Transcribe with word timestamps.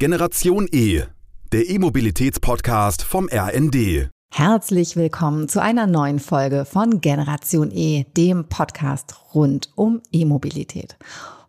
Generation 0.00 0.68
E, 0.70 1.02
der 1.50 1.68
E-Mobilitäts-Podcast 1.68 3.02
vom 3.02 3.28
RND. 3.32 4.10
Herzlich 4.32 4.94
willkommen 4.94 5.48
zu 5.48 5.60
einer 5.60 5.88
neuen 5.88 6.20
Folge 6.20 6.64
von 6.64 7.00
Generation 7.00 7.72
E, 7.72 8.04
dem 8.16 8.44
Podcast 8.48 9.16
rund 9.34 9.70
um 9.74 10.00
E-Mobilität. 10.12 10.96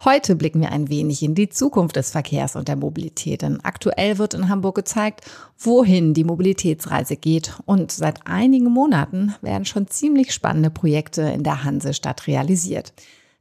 Heute 0.04 0.36
blicken 0.36 0.62
wir 0.62 0.72
ein 0.72 0.90
wenig 0.90 1.22
in 1.22 1.36
die 1.36 1.50
Zukunft 1.50 1.96
des 1.96 2.10
Verkehrs 2.10 2.56
und 2.56 2.68
der 2.68 2.76
Mobilität, 2.76 3.44
denn 3.44 3.64
aktuell 3.64 4.18
wird 4.18 4.34
in 4.34 4.50
Hamburg 4.50 4.78
gezeigt, 4.78 5.22
wohin 5.60 6.16
die 6.16 6.24
Mobilitätsreise 6.24 7.18
geht 7.18 7.54
und 7.68 7.92
seit 7.92 8.26
einigen 8.26 8.72
Monaten 8.72 9.36
werden 9.44 9.66
schon 9.66 9.86
ziemlich 9.90 10.34
spannende 10.34 10.72
Projekte 10.72 11.22
in 11.22 11.44
der 11.44 11.64
Hansestadt 11.64 12.26
realisiert. 12.26 12.94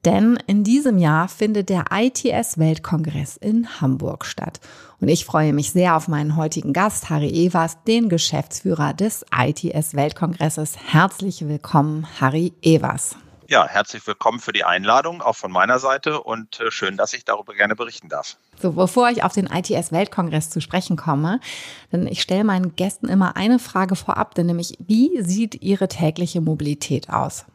Denn 0.05 0.39
in 0.47 0.63
diesem 0.63 0.99
Jahr 0.99 1.29
findet 1.29 1.71
der 1.71 1.87
ITS-Weltkongress 1.91 3.37
in 3.37 3.81
Hamburg 3.81 4.25
statt. 4.25 4.61
Und 5.01 5.09
ich 5.09 5.25
freue 5.25 5.53
mich 5.53 5.71
sehr 5.71 5.95
auf 5.97 6.09
meinen 6.09 6.35
heutigen 6.35 6.73
Gast, 6.73 7.09
Harry 7.09 7.29
Evers, 7.29 7.79
den 7.85 8.09
Geschäftsführer 8.09 8.95
des 8.95 9.25
ITS-Weltkongresses. 9.33 10.77
Herzlich 10.77 11.47
willkommen, 11.47 12.07
Harry 12.21 12.53
Evers. 12.63 13.15
Ja, 13.47 13.67
herzlich 13.67 14.07
willkommen 14.07 14.41
für 14.41 14.53
die 14.53 14.65
Einladung, 14.65 15.23
auch 15.23 15.37
von 15.37 15.53
meiner 15.53 15.79
Seite 15.79 16.21
und 16.21 16.61
äh, 16.61 16.71
schön, 16.71 16.97
dass 16.97 17.15
ich 17.15 17.25
darüber 17.25 17.55
gerne 17.55 17.77
berichten 17.77 18.09
darf. 18.09 18.37
So, 18.61 18.73
bevor 18.73 19.09
ich 19.09 19.23
auf 19.23 19.33
den 19.33 19.47
ITS-Weltkongress 19.47 20.51
zu 20.51 20.61
sprechen 20.61 20.97
komme, 20.97 21.41
denn 21.93 22.07
ich 22.09 22.21
stelle 22.21 22.45
meinen 22.45 22.75
Gästen 22.75 23.09
immer 23.09 23.37
eine 23.37 23.59
Frage 23.59 23.95
vorab, 23.95 24.35
denn 24.35 24.47
nämlich, 24.47 24.77
wie 24.81 25.23
sieht 25.23 25.63
Ihre 25.63 25.89
tägliche 25.89 26.41
Mobilität 26.41 27.09
aus? 27.09 27.47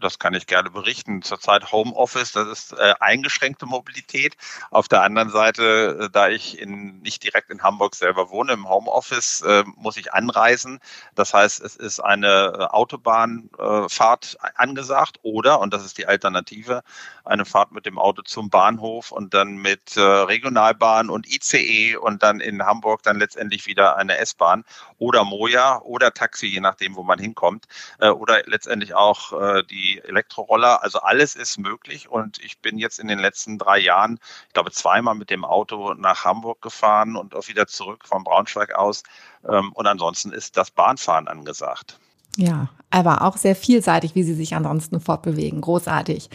Das 0.00 0.18
kann 0.18 0.34
ich 0.34 0.46
gerne 0.46 0.70
berichten. 0.70 1.22
Zurzeit 1.22 1.70
Homeoffice, 1.70 2.32
das 2.32 2.48
ist 2.48 2.72
äh, 2.72 2.94
eingeschränkte 3.00 3.66
Mobilität. 3.66 4.36
Auf 4.70 4.88
der 4.88 5.02
anderen 5.02 5.30
Seite, 5.30 5.98
äh, 6.00 6.10
da 6.10 6.28
ich 6.28 6.58
in, 6.58 7.00
nicht 7.00 7.22
direkt 7.22 7.50
in 7.50 7.62
Hamburg 7.62 7.94
selber 7.94 8.30
wohne, 8.30 8.52
im 8.52 8.68
Homeoffice 8.68 9.42
äh, 9.42 9.64
muss 9.76 9.96
ich 9.96 10.12
anreisen. 10.12 10.80
Das 11.14 11.34
heißt, 11.34 11.60
es 11.60 11.76
ist 11.76 12.00
eine 12.00 12.26
äh, 12.28 12.64
Autobahnfahrt 12.64 14.38
äh, 14.42 14.48
angesagt 14.56 15.18
oder, 15.22 15.60
und 15.60 15.74
das 15.74 15.84
ist 15.84 15.98
die 15.98 16.06
Alternative, 16.06 16.82
eine 17.24 17.44
Fahrt 17.44 17.72
mit 17.72 17.86
dem 17.86 17.98
Auto 17.98 18.22
zum 18.22 18.50
Bahnhof 18.50 19.12
und 19.12 19.34
dann 19.34 19.56
mit 19.56 19.96
äh, 19.96 20.00
Regionalbahn 20.00 21.10
und 21.10 21.26
ICE 21.28 21.96
und 21.96 22.22
dann 22.22 22.40
in 22.40 22.64
Hamburg 22.64 23.02
dann 23.02 23.18
letztendlich 23.18 23.66
wieder 23.66 23.96
eine 23.96 24.16
S-Bahn 24.18 24.64
oder 24.98 25.24
Moja 25.24 25.80
oder 25.82 26.12
Taxi, 26.14 26.46
je 26.46 26.60
nachdem, 26.60 26.96
wo 26.96 27.02
man 27.02 27.18
hinkommt, 27.18 27.66
oder 27.98 28.42
letztendlich 28.46 28.94
auch 28.94 29.62
die 29.64 29.81
Elektroroller. 30.04 30.82
Also 30.82 31.00
alles 31.00 31.36
ist 31.36 31.58
möglich 31.58 32.08
und 32.08 32.42
ich 32.42 32.58
bin 32.58 32.78
jetzt 32.78 32.98
in 32.98 33.08
den 33.08 33.18
letzten 33.18 33.58
drei 33.58 33.78
Jahren, 33.78 34.18
ich 34.48 34.54
glaube, 34.54 34.70
zweimal 34.72 35.14
mit 35.14 35.30
dem 35.30 35.44
Auto 35.44 35.94
nach 35.94 36.24
Hamburg 36.24 36.62
gefahren 36.62 37.16
und 37.16 37.34
auch 37.34 37.48
wieder 37.48 37.66
zurück 37.66 38.06
von 38.06 38.24
Braunschweig 38.24 38.74
aus. 38.74 39.02
Ähm, 39.48 39.72
und 39.72 39.86
ansonsten 39.86 40.32
ist 40.32 40.56
das 40.56 40.70
Bahnfahren 40.70 41.28
angesagt. 41.28 41.98
Ja, 42.36 42.68
aber 42.90 43.22
auch 43.22 43.36
sehr 43.36 43.56
vielseitig, 43.56 44.14
wie 44.14 44.22
Sie 44.22 44.34
sich 44.34 44.54
ansonsten 44.54 45.00
fortbewegen. 45.00 45.60
Großartig. 45.60 46.28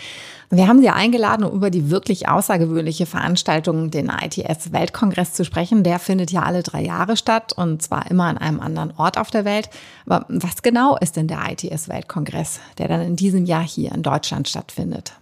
Wir 0.50 0.68
haben 0.68 0.80
Sie 0.80 0.90
eingeladen, 0.90 1.44
um 1.44 1.56
über 1.56 1.70
die 1.70 1.90
wirklich 1.90 2.28
außergewöhnliche 2.28 3.06
Veranstaltung, 3.06 3.92
den 3.92 4.10
ITS-Weltkongress 4.10 5.34
zu 5.34 5.46
sprechen. 5.46 5.84
Der 5.84 6.00
findet 6.00 6.32
ja 6.32 6.44
alle 6.44 6.64
drei 6.64 6.84
Jahre 6.84 7.16
statt 7.16 7.54
und 7.54 7.82
zwar 7.82 8.10
immer 8.10 8.26
an 8.26 8.38
einem 8.38 8.60
anderen 8.60 8.92
Ort 8.98 9.18
auf 9.18 9.30
der 9.30 9.46
Welt. 9.46 9.70
Aber 10.06 10.26
was 10.30 10.62
genau 10.64 10.98
ist 10.98 11.16
denn 11.16 11.28
der 11.28 11.40
ITS-Weltkongress, 11.52 12.60
der 12.78 12.88
dann 12.88 13.02
in 13.02 13.16
diesem 13.16 13.46
Jahr 13.46 13.64
hier 13.64 13.92
in 13.92 14.04
Deutschland 14.04 14.48
stattfindet? 14.48 15.14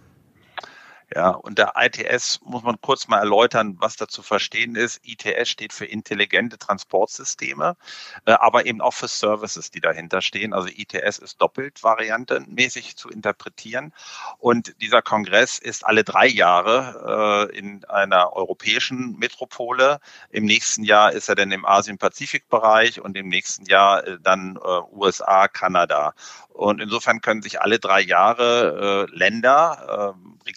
Ja, 1.16 1.30
und 1.30 1.56
der 1.56 1.72
ITS 1.76 2.40
muss 2.44 2.62
man 2.62 2.78
kurz 2.82 3.08
mal 3.08 3.20
erläutern, 3.20 3.76
was 3.80 3.96
da 3.96 4.06
zu 4.06 4.22
verstehen 4.22 4.76
ist. 4.76 5.00
ITS 5.02 5.48
steht 5.48 5.72
für 5.72 5.86
intelligente 5.86 6.58
Transportsysteme, 6.58 7.78
äh, 8.26 8.32
aber 8.32 8.66
eben 8.66 8.82
auch 8.82 8.92
für 8.92 9.08
Services, 9.08 9.70
die 9.70 9.80
dahinter 9.80 10.20
stehen. 10.20 10.52
Also 10.52 10.68
ITS 10.68 11.16
ist 11.16 11.40
doppelt 11.40 11.82
variantenmäßig 11.82 12.98
zu 12.98 13.08
interpretieren. 13.08 13.94
Und 14.36 14.78
dieser 14.82 15.00
Kongress 15.00 15.58
ist 15.58 15.86
alle 15.86 16.04
drei 16.04 16.26
Jahre 16.26 17.48
äh, 17.50 17.58
in 17.58 17.86
einer 17.86 18.34
europäischen 18.34 19.16
Metropole. 19.16 20.00
Im 20.28 20.44
nächsten 20.44 20.84
Jahr 20.84 21.12
ist 21.12 21.30
er 21.30 21.34
dann 21.34 21.50
im 21.50 21.64
Asien-Pazifik-Bereich 21.64 23.00
und 23.00 23.16
im 23.16 23.30
nächsten 23.30 23.64
Jahr 23.64 24.06
äh, 24.06 24.18
dann 24.20 24.58
USA, 24.92 25.48
Kanada. 25.48 26.12
Und 26.50 26.82
insofern 26.82 27.22
können 27.22 27.40
sich 27.40 27.60
alle 27.62 27.78
drei 27.78 28.00
Jahre 28.00 29.06
Länder, 29.10 30.14
äh, 30.14 30.52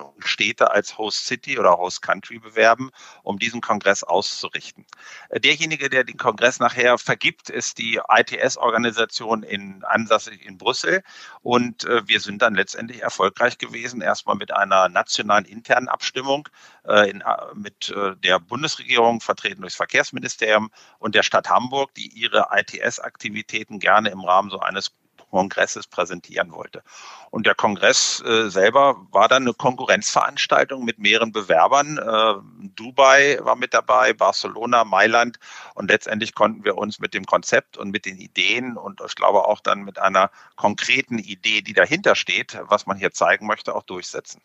Und 0.00 0.26
Städte 0.26 0.70
als 0.70 0.98
Host 0.98 1.26
City 1.26 1.58
oder 1.58 1.76
Host 1.78 2.02
Country 2.02 2.38
bewerben, 2.38 2.90
um 3.22 3.38
diesen 3.38 3.60
Kongress 3.60 4.02
auszurichten. 4.02 4.86
Äh, 5.28 5.40
derjenige, 5.40 5.88
der 5.88 6.04
den 6.04 6.16
Kongress 6.16 6.60
nachher 6.60 6.98
vergibt, 6.98 7.50
ist 7.50 7.78
die 7.78 8.00
ITS-Organisation 8.08 9.42
in 9.42 9.84
ansässig 9.84 10.44
in 10.44 10.58
Brüssel. 10.58 11.02
Und 11.42 11.84
äh, 11.84 12.06
wir 12.06 12.20
sind 12.20 12.42
dann 12.42 12.54
letztendlich 12.54 13.02
erfolgreich 13.02 13.58
gewesen, 13.58 14.00
erstmal 14.00 14.36
mit 14.36 14.52
einer 14.52 14.88
nationalen 14.88 15.44
internen 15.44 15.88
Abstimmung 15.88 16.48
äh, 16.84 17.10
in, 17.10 17.22
mit 17.54 17.94
der 18.22 18.40
Bundesregierung, 18.40 19.20
vertreten 19.20 19.60
durchs 19.60 19.76
Verkehrsministerium 19.76 20.70
und 20.98 21.14
der 21.14 21.22
Stadt 21.22 21.48
Hamburg, 21.48 21.94
die 21.94 22.08
ihre 22.08 22.48
ITS-Aktivitäten 22.52 23.78
gerne 23.78 24.10
im 24.10 24.20
Rahmen 24.20 24.50
so 24.50 24.60
eines 24.60 24.92
Kongresses 25.36 25.86
präsentieren 25.86 26.50
wollte. 26.52 26.82
Und 27.30 27.44
der 27.44 27.54
Kongress 27.54 28.22
äh, 28.22 28.48
selber 28.48 29.06
war 29.10 29.28
dann 29.28 29.42
eine 29.42 29.52
Konkurrenzveranstaltung 29.52 30.82
mit 30.82 30.98
mehreren 30.98 31.30
Bewerbern. 31.30 31.98
Äh, 31.98 32.68
Dubai 32.74 33.38
war 33.42 33.54
mit 33.54 33.74
dabei, 33.74 34.14
Barcelona, 34.14 34.84
Mailand. 34.84 35.38
Und 35.74 35.90
letztendlich 35.90 36.34
konnten 36.34 36.64
wir 36.64 36.78
uns 36.78 37.00
mit 37.00 37.12
dem 37.12 37.26
Konzept 37.26 37.76
und 37.76 37.90
mit 37.90 38.06
den 38.06 38.16
Ideen 38.16 38.78
und 38.78 39.02
ich 39.06 39.14
glaube 39.14 39.44
auch 39.44 39.60
dann 39.60 39.82
mit 39.82 39.98
einer 39.98 40.30
konkreten 40.54 41.18
Idee, 41.18 41.60
die 41.60 41.74
dahinter 41.74 42.14
steht, 42.14 42.58
was 42.68 42.86
man 42.86 42.96
hier 42.96 43.12
zeigen 43.12 43.46
möchte, 43.46 43.74
auch 43.74 43.82
durchsetzen. 43.82 44.40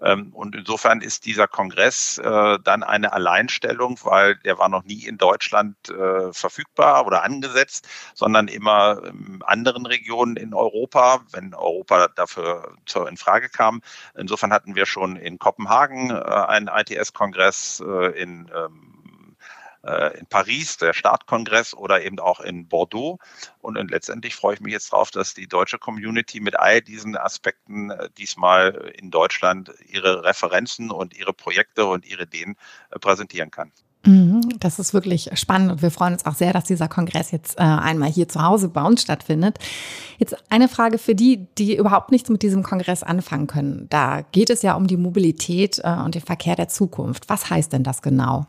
Ähm, 0.00 0.32
und 0.32 0.54
insofern 0.54 1.00
ist 1.00 1.26
dieser 1.26 1.48
Kongress 1.48 2.18
äh, 2.18 2.58
dann 2.62 2.82
eine 2.82 3.12
Alleinstellung, 3.12 3.98
weil 4.02 4.36
der 4.36 4.58
war 4.58 4.68
noch 4.68 4.84
nie 4.84 5.06
in 5.06 5.18
Deutschland 5.18 5.76
äh, 5.88 6.32
verfügbar 6.32 7.06
oder 7.06 7.22
angesetzt, 7.22 7.88
sondern 8.14 8.48
immer 8.48 9.02
in 9.04 9.42
anderen 9.44 9.86
Regionen 9.86 10.36
in 10.36 10.54
Europa, 10.54 11.20
wenn 11.32 11.54
Europa 11.54 12.08
dafür 12.08 12.76
in 13.08 13.16
Frage 13.16 13.48
kam. 13.48 13.80
Insofern 14.16 14.52
hatten 14.52 14.74
wir 14.74 14.86
schon 14.86 15.16
in 15.16 15.38
Kopenhagen 15.38 16.10
äh, 16.10 16.14
einen 16.14 16.68
ITS-Kongress, 16.68 17.80
in 18.16 18.50
ähm, 18.54 18.95
äh, 19.86 20.18
in 20.18 20.26
Paris, 20.26 20.76
der 20.78 20.92
Startkongress 20.92 21.74
oder 21.74 22.02
eben 22.02 22.18
auch 22.18 22.40
in 22.40 22.66
Bordeaux. 22.66 23.18
Und 23.60 23.90
letztendlich 23.90 24.34
freue 24.34 24.54
ich 24.54 24.60
mich 24.60 24.72
jetzt 24.72 24.92
darauf, 24.92 25.10
dass 25.10 25.34
die 25.34 25.46
deutsche 25.46 25.78
Community 25.78 26.40
mit 26.40 26.58
all 26.58 26.80
diesen 26.80 27.16
Aspekten 27.16 27.90
äh, 27.90 28.08
diesmal 28.18 28.92
in 28.98 29.10
Deutschland 29.10 29.72
ihre 29.86 30.24
Referenzen 30.24 30.90
und 30.90 31.16
ihre 31.16 31.32
Projekte 31.32 31.86
und 31.86 32.04
ihre 32.04 32.24
Ideen 32.24 32.56
äh, 32.90 32.98
präsentieren 32.98 33.50
kann. 33.50 33.70
Mhm, 34.04 34.58
das 34.60 34.78
ist 34.78 34.94
wirklich 34.94 35.30
spannend 35.34 35.72
und 35.72 35.82
wir 35.82 35.90
freuen 35.90 36.12
uns 36.12 36.26
auch 36.26 36.34
sehr, 36.34 36.52
dass 36.52 36.64
dieser 36.64 36.86
Kongress 36.86 37.32
jetzt 37.32 37.58
einmal 37.58 38.08
hier 38.08 38.28
zu 38.28 38.40
Hause 38.40 38.68
bei 38.68 38.82
uns 38.84 39.02
stattfindet. 39.02 39.58
Jetzt 40.18 40.36
eine 40.48 40.68
Frage 40.68 40.98
für 40.98 41.16
die, 41.16 41.48
die 41.58 41.76
überhaupt 41.76 42.12
nichts 42.12 42.28
mit 42.28 42.42
diesem 42.42 42.62
Kongress 42.62 43.02
anfangen 43.02 43.48
können. 43.48 43.88
Da 43.90 44.22
geht 44.30 44.50
es 44.50 44.62
ja 44.62 44.74
um 44.74 44.86
die 44.86 44.96
Mobilität 44.96 45.80
und 45.80 46.14
den 46.14 46.22
Verkehr 46.22 46.54
der 46.54 46.68
Zukunft. 46.68 47.28
Was 47.28 47.50
heißt 47.50 47.72
denn 47.72 47.82
das 47.82 48.00
genau? 48.00 48.46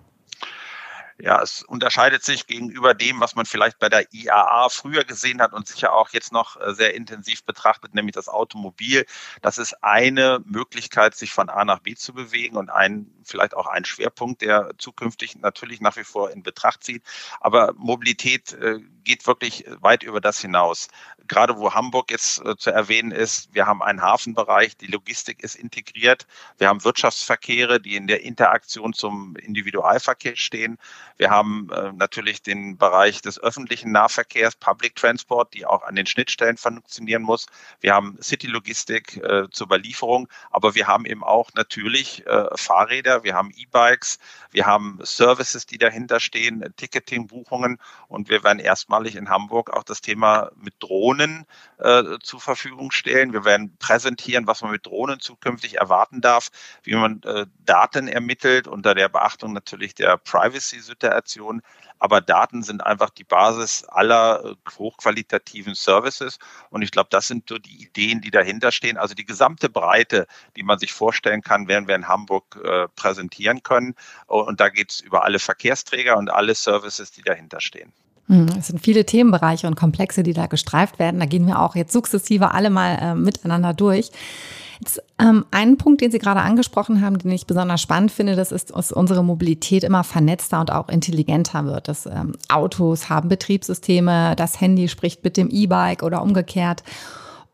Ja, 1.20 1.42
es 1.42 1.64
unterscheidet 1.64 2.24
sich 2.24 2.46
gegenüber 2.46 2.94
dem, 2.94 3.20
was 3.20 3.34
man 3.36 3.48
vielleicht 3.48 3.80
bei 3.80 3.90
der 3.90 4.14
IAA 4.14 4.70
früher 4.70 5.04
gesehen 5.04 5.42
hat 5.42 5.52
und 5.52 5.68
sicher 5.68 5.94
auch 5.94 6.10
jetzt 6.10 6.32
noch 6.32 6.62
äh, 6.62 6.76
sehr 6.76 6.94
intensiv 6.94 7.44
betrachtet, 7.44 7.96
nämlich 7.96 8.14
das 8.14 8.30
Automobil. 8.30 9.04
Das 9.42 9.58
ist 9.58 9.84
eine 9.84 10.40
Möglichkeit, 10.46 11.16
sich 11.16 11.32
von 11.32 11.50
A 11.50 11.66
nach 11.66 11.80
B 11.80 11.96
zu 11.96 12.14
bewegen 12.14 12.56
und 12.56 12.70
ein, 12.70 13.12
vielleicht 13.24 13.56
auch 13.56 13.66
ein 13.66 13.84
Schwerpunkt, 13.84 14.42
der 14.42 14.72
zukünftig 14.78 15.36
natürlich 15.40 15.82
nach 15.82 15.98
wie 15.98 16.04
vor 16.04 16.30
in 16.30 16.44
Betracht 16.44 16.84
zieht. 16.84 17.04
Aber 17.40 17.74
Mobilität 17.76 18.54
äh, 18.54 18.80
geht 19.08 19.26
wirklich 19.26 19.66
weit 19.80 20.04
über 20.04 20.20
das 20.20 20.40
hinaus. 20.40 20.90
Gerade 21.28 21.58
wo 21.58 21.74
Hamburg 21.74 22.12
jetzt 22.12 22.46
äh, 22.46 22.56
zu 22.58 22.72
erwähnen 22.72 23.12
ist, 23.12 23.54
wir 23.54 23.66
haben 23.66 23.82
einen 23.82 24.02
Hafenbereich, 24.02 24.78
die 24.78 24.88
Logistik 24.88 25.44
ist 25.44 25.56
integriert, 25.56 26.28
wir 26.58 26.68
haben 26.68 26.84
Wirtschaftsverkehre, 26.84 27.80
die 27.80 27.96
in 27.96 28.08
der 28.08 28.24
Interaktion 28.24 28.94
zum 28.94 29.36
Individualverkehr 29.38 30.36
stehen. 30.36 30.78
Wir 31.18 31.30
haben 31.30 31.70
äh, 31.72 31.92
natürlich 31.94 32.42
den 32.42 32.78
Bereich 32.78 33.22
des 33.22 33.40
öffentlichen 33.40 33.92
Nahverkehrs, 33.92 34.56
Public 34.56 34.96
Transport, 34.96 35.54
die 35.54 35.66
auch 35.66 35.84
an 35.84 35.96
den 35.96 36.06
Schnittstellen 36.06 36.58
funktionieren 36.58 37.24
muss. 37.24 37.48
Wir 37.80 37.94
haben 37.94 38.18
City-Logistik 38.22 39.18
äh, 39.18 39.50
zur 39.52 39.68
Belieferung, 39.68 40.28
aber 40.52 40.76
wir 40.76 40.88
haben 40.88 41.06
eben 41.06 41.24
auch 41.24 41.50
natürlich 41.56 42.24
Fahrräder, 42.56 43.24
wir 43.24 43.36
haben 43.36 43.52
E-Bikes, 43.56 44.20
wir 44.52 44.66
haben 44.66 45.00
Services, 45.04 45.66
die 45.66 45.78
dahinter 45.78 46.20
stehen, 46.20 46.64
Ticketing, 46.76 47.28
Buchungen 47.28 47.80
und 48.08 48.30
wir 48.30 48.44
werden 48.44 48.60
erstmal 48.60 48.97
erstmalig 48.98 49.16
in 49.16 49.30
Hamburg 49.30 49.70
auch 49.72 49.84
das 49.84 50.02
Thema 50.02 50.52
mit 50.56 50.74
Drohnen 50.80 51.46
äh, 51.80 52.18
zur 52.22 52.40
Verfügung 52.40 52.92
stellen. 52.92 53.34
Wir 53.34 53.46
werden 53.46 53.78
präsentieren, 53.78 54.48
was 54.48 54.62
man 54.62 54.72
mit 54.72 54.86
Drohnen 54.86 55.20
zukünftig 55.20 55.78
erwarten 55.78 56.22
darf, 56.22 56.50
wie 56.84 56.96
man 56.96 57.22
äh, 57.24 57.46
Daten 57.66 58.08
ermittelt 58.08 58.68
unter 58.68 58.96
der 58.96 59.10
Beachtung 59.10 59.54
natürlich 59.54 59.94
der 59.94 60.18
Privacy-Situation. 60.18 61.62
Aber 62.00 62.22
Daten 62.22 62.62
sind 62.64 62.86
einfach 62.86 63.10
die 63.10 63.24
Basis 63.24 63.84
aller 63.86 64.44
äh, 64.44 64.56
hochqualitativen 64.78 65.76
Services. 65.76 66.40
Und 66.70 66.82
ich 66.82 66.92
glaube, 66.92 67.10
das 67.12 67.28
sind 67.28 67.50
so 67.50 67.58
die 67.58 67.84
Ideen, 67.84 68.22
die 68.22 68.32
dahinter 68.32 68.72
stehen. 68.72 68.98
Also 68.98 69.16
die 69.16 69.26
gesamte 69.26 69.70
Breite, 69.70 70.28
die 70.56 70.64
man 70.64 70.80
sich 70.80 70.94
vorstellen 70.94 71.42
kann, 71.42 71.68
werden 71.68 71.88
wir 71.88 71.96
in 71.96 72.08
Hamburg 72.08 72.60
äh, 72.64 72.88
präsentieren 72.96 73.64
können. 73.64 73.96
Und 74.28 74.60
da 74.60 74.70
geht 74.70 74.92
es 74.92 75.00
über 75.02 75.24
alle 75.24 75.40
Verkehrsträger 75.40 76.18
und 76.18 76.30
alle 76.30 76.56
Services, 76.56 77.12
die 77.12 77.22
dahinter 77.22 77.62
stehen. 77.62 77.94
Hm, 78.28 78.48
es 78.60 78.68
sind 78.68 78.82
viele 78.82 79.06
Themenbereiche 79.06 79.68
und 79.68 79.76
Komplexe, 79.76 80.24
die 80.24 80.34
da 80.34 80.48
gestreift 80.48 81.00
werden. 81.00 81.20
Da 81.20 81.26
gehen 81.26 81.48
wir 81.48 81.62
auch 81.62 81.76
jetzt 81.76 81.94
sukzessive 81.94 82.52
alle 82.52 82.70
mal 82.70 82.98
äh, 83.02 83.16
miteinander 83.16 83.74
durch. 83.74 84.12
Jetzt, 84.80 85.02
ähm, 85.18 85.46
einen 85.50 85.78
Punkt, 85.78 86.02
den 86.02 86.12
Sie 86.12 86.20
gerade 86.20 86.42
angesprochen 86.42 87.02
haben, 87.02 87.18
den 87.18 87.32
ich 87.32 87.48
besonders 87.48 87.82
spannend 87.82 88.12
finde, 88.12 88.36
das 88.36 88.52
ist, 88.52 88.76
dass 88.76 88.92
unsere 88.92 89.24
Mobilität 89.24 89.84
immer 89.84 90.04
vernetzter 90.04 90.60
und 90.60 90.72
auch 90.72 90.90
intelligenter 90.90 91.66
wird. 91.66 91.88
Das 91.88 92.06
ähm, 92.06 92.34
Autos 92.50 93.10
haben 93.10 93.30
Betriebssysteme, 93.30 94.36
das 94.36 94.62
Handy 94.62 94.88
spricht 94.88 95.24
mit 95.24 95.38
dem 95.38 95.50
E-Bike 95.50 96.04
oder 96.04 96.22
umgekehrt. 96.22 96.84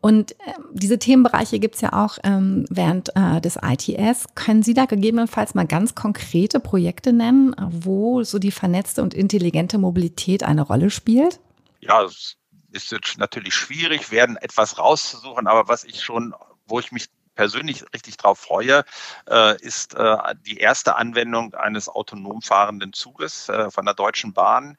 Und 0.03 0.33
äh, 0.33 0.53
diese 0.73 0.99
Themenbereiche 0.99 1.59
gibt's 1.59 1.79
ja 1.79 1.93
auch 1.93 2.17
ähm, 2.25 2.65
während 2.69 3.15
äh, 3.15 3.39
des 3.39 3.57
ITS. 3.63 4.35
Können 4.35 4.61
Sie 4.61 4.73
da 4.73 4.83
gegebenenfalls 4.83 5.55
mal 5.55 5.65
ganz 5.65 5.95
konkrete 5.95 6.59
Projekte 6.59 7.13
nennen, 7.13 7.55
wo 7.69 8.21
so 8.21 8.37
die 8.37 8.51
vernetzte 8.51 9.01
und 9.01 9.13
intelligente 9.13 9.77
Mobilität 9.77 10.43
eine 10.43 10.63
Rolle 10.63 10.89
spielt? 10.89 11.39
Ja, 11.79 12.03
es 12.03 12.35
ist 12.73 12.91
jetzt 12.91 13.17
natürlich 13.17 13.55
schwierig, 13.55 14.11
werden 14.11 14.35
etwas 14.35 14.77
rauszusuchen, 14.77 15.47
aber 15.47 15.69
was 15.69 15.85
ich 15.85 16.03
schon, 16.03 16.35
wo 16.67 16.81
ich 16.81 16.91
mich 16.91 17.05
persönlich 17.35 17.83
richtig 17.93 18.17
drauf 18.17 18.39
freue, 18.39 18.83
äh, 19.29 19.61
ist 19.61 19.95
äh, 19.95 20.17
die 20.45 20.57
erste 20.57 20.95
Anwendung 20.95 21.53
eines 21.53 21.89
autonom 21.89 22.41
fahrenden 22.41 22.93
Zuges 22.93 23.49
äh, 23.49 23.71
von 23.71 23.85
der 23.85 23.93
Deutschen 23.93 24.33
Bahn, 24.33 24.77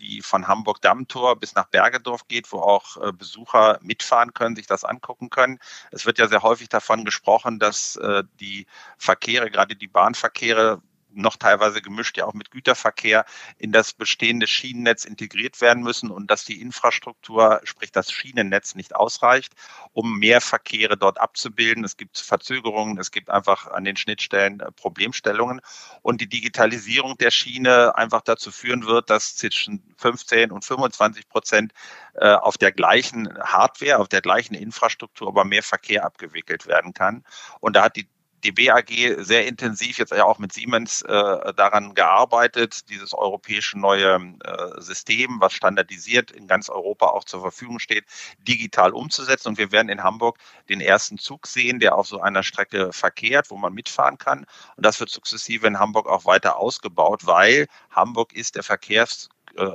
die 0.00 0.22
von 0.22 0.48
Hamburg-Dammtor 0.48 1.36
bis 1.36 1.54
nach 1.54 1.66
Bergedorf 1.66 2.26
geht, 2.28 2.50
wo 2.52 2.58
auch 2.58 3.12
Besucher 3.12 3.78
mitfahren 3.80 4.34
können, 4.34 4.56
sich 4.56 4.66
das 4.66 4.84
angucken 4.84 5.30
können. 5.30 5.58
Es 5.90 6.06
wird 6.06 6.18
ja 6.18 6.28
sehr 6.28 6.42
häufig 6.42 6.68
davon 6.68 7.04
gesprochen, 7.04 7.58
dass 7.58 7.98
die 8.40 8.66
Verkehre, 8.98 9.50
gerade 9.50 9.76
die 9.76 9.88
Bahnverkehre, 9.88 10.82
noch 11.14 11.36
teilweise 11.36 11.82
gemischt 11.82 12.16
ja 12.18 12.26
auch 12.26 12.34
mit 12.34 12.50
Güterverkehr 12.50 13.24
in 13.58 13.72
das 13.72 13.92
bestehende 13.92 14.46
Schienennetz 14.46 15.04
integriert 15.04 15.60
werden 15.60 15.82
müssen 15.82 16.10
und 16.10 16.30
dass 16.30 16.44
die 16.44 16.60
Infrastruktur, 16.60 17.60
sprich 17.64 17.92
das 17.92 18.10
Schienennetz 18.10 18.74
nicht 18.74 18.94
ausreicht, 18.94 19.54
um 19.92 20.18
mehr 20.18 20.40
Verkehre 20.40 20.96
dort 20.96 21.20
abzubilden. 21.20 21.84
Es 21.84 21.96
gibt 21.96 22.18
Verzögerungen, 22.18 22.98
es 22.98 23.10
gibt 23.10 23.30
einfach 23.30 23.66
an 23.68 23.84
den 23.84 23.96
Schnittstellen 23.96 24.60
äh, 24.60 24.72
Problemstellungen 24.72 25.60
und 26.02 26.20
die 26.20 26.28
Digitalisierung 26.28 27.16
der 27.18 27.30
Schiene 27.30 27.94
einfach 27.96 28.22
dazu 28.22 28.50
führen 28.50 28.86
wird, 28.86 29.10
dass 29.10 29.36
zwischen 29.36 29.94
15 29.98 30.50
und 30.50 30.64
25 30.64 31.28
Prozent 31.28 31.72
äh, 32.14 32.32
auf 32.34 32.58
der 32.58 32.72
gleichen 32.72 33.38
Hardware, 33.42 33.98
auf 33.98 34.08
der 34.08 34.20
gleichen 34.20 34.54
Infrastruktur 34.54 35.28
aber 35.28 35.44
mehr 35.44 35.62
Verkehr 35.62 36.04
abgewickelt 36.04 36.66
werden 36.66 36.94
kann. 36.94 37.24
Und 37.60 37.76
da 37.76 37.84
hat 37.84 37.96
die 37.96 38.08
die 38.44 38.52
BAG 38.52 38.90
sehr 39.18 39.46
intensiv 39.46 39.98
jetzt 39.98 40.12
ja 40.12 40.24
auch 40.24 40.38
mit 40.38 40.52
Siemens 40.52 41.02
äh, 41.02 41.54
daran 41.54 41.94
gearbeitet, 41.94 42.88
dieses 42.88 43.14
europäische 43.14 43.78
neue 43.78 44.36
äh, 44.44 44.80
System, 44.80 45.40
was 45.40 45.52
standardisiert 45.52 46.30
in 46.30 46.46
ganz 46.46 46.68
Europa 46.68 47.06
auch 47.06 47.24
zur 47.24 47.40
Verfügung 47.40 47.78
steht, 47.78 48.04
digital 48.38 48.92
umzusetzen. 48.92 49.48
Und 49.48 49.58
wir 49.58 49.72
werden 49.72 49.88
in 49.88 50.02
Hamburg 50.02 50.38
den 50.68 50.80
ersten 50.80 51.18
Zug 51.18 51.46
sehen, 51.46 51.78
der 51.78 51.96
auf 51.96 52.06
so 52.06 52.20
einer 52.20 52.42
Strecke 52.42 52.92
verkehrt, 52.92 53.50
wo 53.50 53.56
man 53.56 53.72
mitfahren 53.72 54.18
kann. 54.18 54.46
Und 54.76 54.86
das 54.86 54.98
wird 54.98 55.10
sukzessive 55.10 55.66
in 55.66 55.78
Hamburg 55.78 56.06
auch 56.08 56.24
weiter 56.24 56.56
ausgebaut, 56.56 57.26
weil 57.26 57.66
Hamburg 57.90 58.32
ist 58.32 58.56
der 58.56 58.62
Verkehrs 58.62 59.28
äh, 59.56 59.70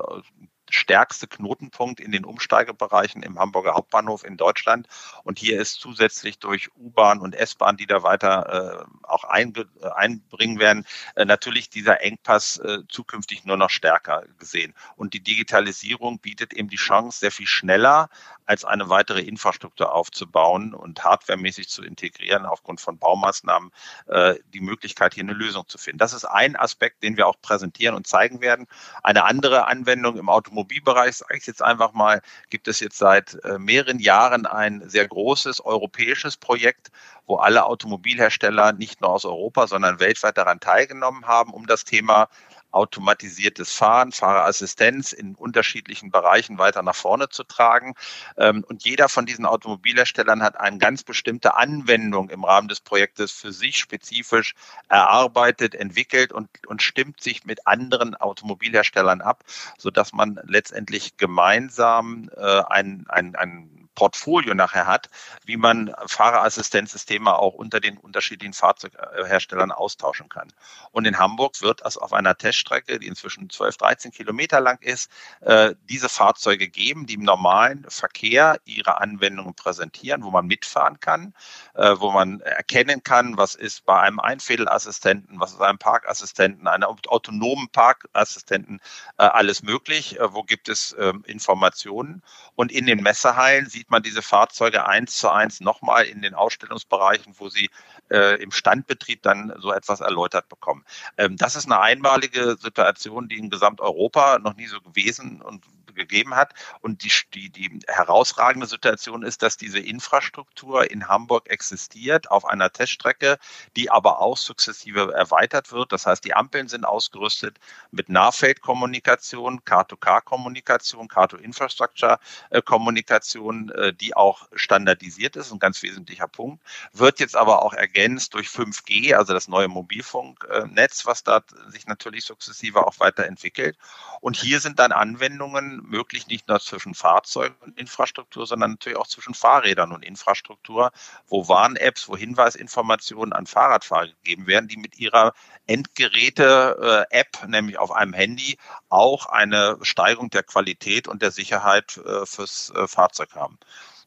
stärkste 0.70 1.28
Knotenpunkt 1.28 2.00
in 2.00 2.12
den 2.12 2.26
Umsteigebereichen 2.26 3.24
im 3.24 3.40
Hamburger 3.40 3.74
Hauptbahnhof 3.74 4.24
in 4.24 4.38
Deutschland. 4.38 4.88
Und 5.24 5.40
hier 5.40 5.60
ist 5.60 5.80
zusätzlich 5.80 6.40
durch 6.40 6.70
U-Bahn 6.76 7.20
und 7.20 7.36
S-Bahn, 7.36 7.78
die 7.78 7.88
da 7.88 8.04
weiter 8.04 8.86
äh, 8.86 9.08
auch 9.08 9.24
äh, 9.24 9.90
einbringen 9.96 10.60
werden, 10.60 10.86
äh, 11.16 11.26
natürlich 11.26 11.70
dieser 11.70 12.02
Engpass 12.02 12.58
äh, 12.58 12.80
zukünftig 12.90 13.46
nur 13.46 13.58
noch 13.58 13.70
stärker 13.70 14.24
gesehen. 14.38 14.74
Und 14.96 15.14
die 15.14 15.24
Digitalisierung 15.24 16.20
bietet 16.20 16.54
eben 16.54 16.70
die 16.70 16.78
Chance, 16.78 17.20
sehr 17.20 17.32
viel 17.32 17.48
schneller 17.48 18.10
als 18.46 18.64
eine 18.64 18.90
weitere 18.90 19.22
Infrastruktur 19.22 19.94
aufzubauen 19.94 20.74
und 20.74 21.04
hardwaremäßig 21.04 21.68
zu 21.68 21.84
integrieren, 21.84 22.46
aufgrund 22.46 22.80
von 22.80 22.98
Baumaßnahmen 22.98 23.72
äh, 24.08 24.36
die 24.54 24.62
Möglichkeit, 24.62 25.14
hier 25.14 25.24
eine 25.24 25.34
Lösung 25.34 25.68
zu 25.68 25.78
finden. 25.78 25.98
Das 25.98 26.14
ist 26.14 26.26
ein 26.26 26.56
Aspekt, 26.56 27.04
den 27.04 27.18
wir 27.18 27.28
auch 27.28 27.42
präsentieren 27.42 27.96
und 27.96 28.08
zeigen 28.08 28.40
werden. 28.42 28.68
Eine 29.04 29.26
andere 29.26 29.68
Anwendung 29.68 30.18
im 30.18 30.30
Automobil 30.30 30.57
Automobilbereich, 30.58 31.18
sage 31.18 31.38
ich 31.38 31.46
jetzt 31.46 31.62
einfach 31.62 31.94
mal, 31.94 32.22
gibt 32.50 32.68
es 32.68 32.80
jetzt 32.80 32.98
seit 32.98 33.36
äh, 33.44 33.60
mehreren 33.60 34.00
Jahren 34.00 34.48
ein 34.48 34.90
sehr 34.90 35.08
großes 35.08 35.64
europäisches 35.64 36.36
Projekt, 36.36 36.90
wo 37.28 37.36
alle 37.36 37.66
Automobilhersteller 37.66 38.74
nicht 38.74 39.02
nur 39.02 39.12
aus 39.12 39.26
Europa, 39.26 39.68
sondern 39.68 40.00
weltweit 40.00 40.38
daran 40.38 40.60
teilgenommen 40.60 41.28
haben, 41.28 41.54
um 41.54 41.68
das 41.68 41.84
Thema 41.84 42.28
automatisiertes 42.72 43.72
Fahren, 43.72 44.12
Fahrerassistenz 44.12 45.14
in 45.14 45.36
unterschiedlichen 45.36 46.12
Bereichen 46.12 46.58
weiter 46.58 46.84
nach 46.84 46.96
vorne 46.96 47.30
zu 47.30 47.44
tragen. 47.44 47.94
Ähm, 48.38 48.64
und 48.68 48.86
jeder 48.86 49.10
von 49.10 49.26
diesen 49.26 49.46
Automobilherstellern 49.46 50.44
hat 50.44 50.60
eine 50.60 50.78
ganz 50.78 51.04
bestimmte 51.04 51.56
Anwendung 51.56 52.30
im 52.30 52.44
Rahmen 52.44 52.68
des 52.68 52.82
Projektes 52.82 53.32
für 53.32 53.52
sich 53.52 53.78
spezifisch 53.78 54.54
erarbeitet, 54.90 55.76
entwickelt 55.76 56.34
und, 56.34 56.50
und 56.68 56.82
stimmt 56.82 57.22
sich 57.22 57.46
mit 57.46 57.66
anderen 57.66 58.16
Automobilherstellern 58.16 59.22
ab, 59.22 59.44
sodass 59.78 60.14
man 60.14 60.40
letztendlich 60.44 61.18
gemeinsam 61.18 62.30
äh, 62.36 62.62
ein, 62.68 63.06
ein, 63.10 63.36
ein 63.36 63.87
Portfolio 63.98 64.54
nachher 64.54 64.86
hat, 64.86 65.10
wie 65.44 65.58
man 65.58 65.92
Fahrerassistenzsysteme 66.06 67.36
auch 67.36 67.56
unter 67.56 67.80
den 67.80 67.98
unterschiedlichen 67.98 68.54
Fahrzeugherstellern 68.54 69.72
austauschen 69.72 70.30
kann. 70.30 70.54
Und 70.92 71.06
in 71.06 71.18
Hamburg 71.18 71.64
wird 71.64 71.82
es 71.84 71.98
auf 71.98 72.14
einer 72.14 72.38
Teststrecke, 72.38 73.00
die 73.00 73.08
inzwischen 73.08 73.50
12, 73.50 73.78
13 73.78 74.12
Kilometer 74.12 74.60
lang 74.60 74.80
ist, 74.82 75.10
äh, 75.42 75.74
diese 75.90 76.10
Fahrzeuge 76.10 76.68
geben, 76.68 77.08
die 77.08 77.16
im 77.16 77.24
normalen 77.24 77.88
Verkehr 77.90 78.60
ihre 78.66 79.02
Anwendungen 79.02 79.56
präsentieren, 79.56 80.24
wo 80.24 80.30
man 80.30 80.46
mitfahren 80.46 81.00
kann, 81.00 81.34
äh, 81.74 81.96
wo 81.98 82.12
man 82.12 82.42
erkennen 82.42 83.02
kann, 83.02 83.36
was 83.36 83.56
ist 83.56 83.84
bei 83.86 84.00
einem 84.00 84.20
Einfädelassistenten, 84.20 85.40
was 85.40 85.54
ist 85.54 85.62
einem 85.62 85.80
Parkassistenten, 85.80 86.68
einem 86.68 86.88
autonomen 87.08 87.68
Parkassistenten 87.70 88.80
äh, 89.18 89.24
alles 89.24 89.64
möglich, 89.64 90.20
wo 90.22 90.44
gibt 90.44 90.70
es 90.70 90.96
ähm, 91.00 91.24
Informationen. 91.26 92.22
Und 92.54 92.72
in 92.72 92.86
den 92.86 93.02
Messehallen 93.02 93.68
sieht 93.68 93.87
sieht 93.88 93.92
man 93.92 94.04
diese 94.04 94.22
Fahrzeuge 94.22 94.86
eins 94.86 95.16
zu 95.16 95.30
eins 95.30 95.62
nochmal 95.62 96.04
in 96.06 96.22
den 96.22 96.34
Ausstellungsbereichen, 96.34 97.36
wo 97.38 97.48
sie 97.48 97.70
äh, 98.10 98.42
im 98.42 98.52
Standbetrieb 98.52 99.22
dann 99.24 99.54
so 99.60 99.72
etwas 99.72 100.02
erläutert 100.02 100.50
bekommen. 100.50 100.84
Ähm, 101.18 101.38
das 101.38 101.56
ist 101.56 101.68
eine 101.68 101.80
einmalige 101.80 102.58
Situation, 102.60 103.30
die 103.30 103.38
in 103.38 103.50
Gesamteuropa 103.50 104.40
noch 104.40 104.56
nie 104.56 104.68
so 104.68 104.82
gewesen 104.82 105.42
und 105.42 105.64
gegeben 105.98 106.36
hat. 106.36 106.54
Und 106.80 107.04
die, 107.04 107.12
die, 107.34 107.50
die 107.50 107.82
herausragende 107.88 108.68
Situation 108.68 109.24
ist, 109.24 109.44
dass 109.44 109.58
diese 109.58 109.80
Infrastruktur 109.80 110.90
in 110.90 111.10
Hamburg 111.10 111.50
existiert 111.50 112.32
auf 112.32 112.46
einer 112.46 112.72
Teststrecke, 112.72 113.38
die 113.76 113.90
aber 113.90 114.22
auch 114.22 114.38
sukzessive 114.38 115.12
erweitert 115.14 115.74
wird. 115.74 115.92
Das 115.92 116.06
heißt, 116.06 116.24
die 116.24 116.34
Ampeln 116.34 116.70
sind 116.70 116.86
ausgerüstet 116.86 117.58
mit 117.92 118.08
Nahfeldkommunikation, 118.10 119.66
Car-to-Car-Kommunikation, 119.66 121.10
Car-to-Infrastructure-Kommunikation, 121.10 123.72
äh, 123.72 123.94
die 123.94 124.16
auch 124.16 124.48
standardisiert 124.54 125.36
ist, 125.36 125.52
ein 125.52 125.60
ganz 125.60 125.84
wesentlicher 125.84 126.28
Punkt, 126.28 126.64
wird 126.94 127.20
jetzt 127.20 127.36
aber 127.36 127.64
auch 127.64 127.74
ergänzt 127.74 128.36
durch 128.36 128.48
5G, 128.48 129.16
also 129.16 129.34
das 129.34 129.48
neue 129.48 129.68
Mobilfunknetz, 129.68 131.06
was 131.06 131.24
da 131.24 131.42
sich 131.68 131.88
natürlich 131.88 132.26
sukzessive 132.26 132.86
auch 132.86 133.00
weiterentwickelt. 133.00 133.78
Und 134.22 134.38
hier 134.38 134.60
sind 134.60 134.80
dann 134.80 134.92
Anwendungen 134.92 135.82
möglich, 135.88 136.28
nicht 136.28 136.48
nur 136.48 136.60
zwischen 136.60 136.94
Fahrzeug 136.94 137.54
und 137.62 137.78
Infrastruktur, 137.80 138.46
sondern 138.46 138.72
natürlich 138.72 138.98
auch 138.98 139.08
zwischen 139.08 139.34
Fahrrädern 139.34 139.92
und 139.92 140.04
Infrastruktur, 140.04 140.92
wo 141.28 141.48
Warn-Apps, 141.48 142.08
wo 142.08 142.18
Hinweisinformationen 142.18 143.34
an 143.34 143.48
Fahrradfahrer 143.48 144.08
gegeben 144.08 144.48
werden, 144.48 144.68
die 144.68 144.78
mit 144.78 145.00
ihrer 145.00 145.34
Endgeräte-App, 145.66 147.48
nämlich 147.48 147.78
auf 147.78 147.92
einem 147.92 148.14
Handy, 148.14 148.58
auch 148.90 149.26
eine 149.28 149.78
Steigerung 149.82 150.30
der 150.30 150.44
Qualität 150.44 151.08
und 151.08 151.22
der 151.22 151.32
Sicherheit 151.32 151.98
äh, 151.98 152.26
fürs 152.26 152.72
äh, 152.76 152.88
Fahrzeug 152.88 153.36
haben. 153.36 153.58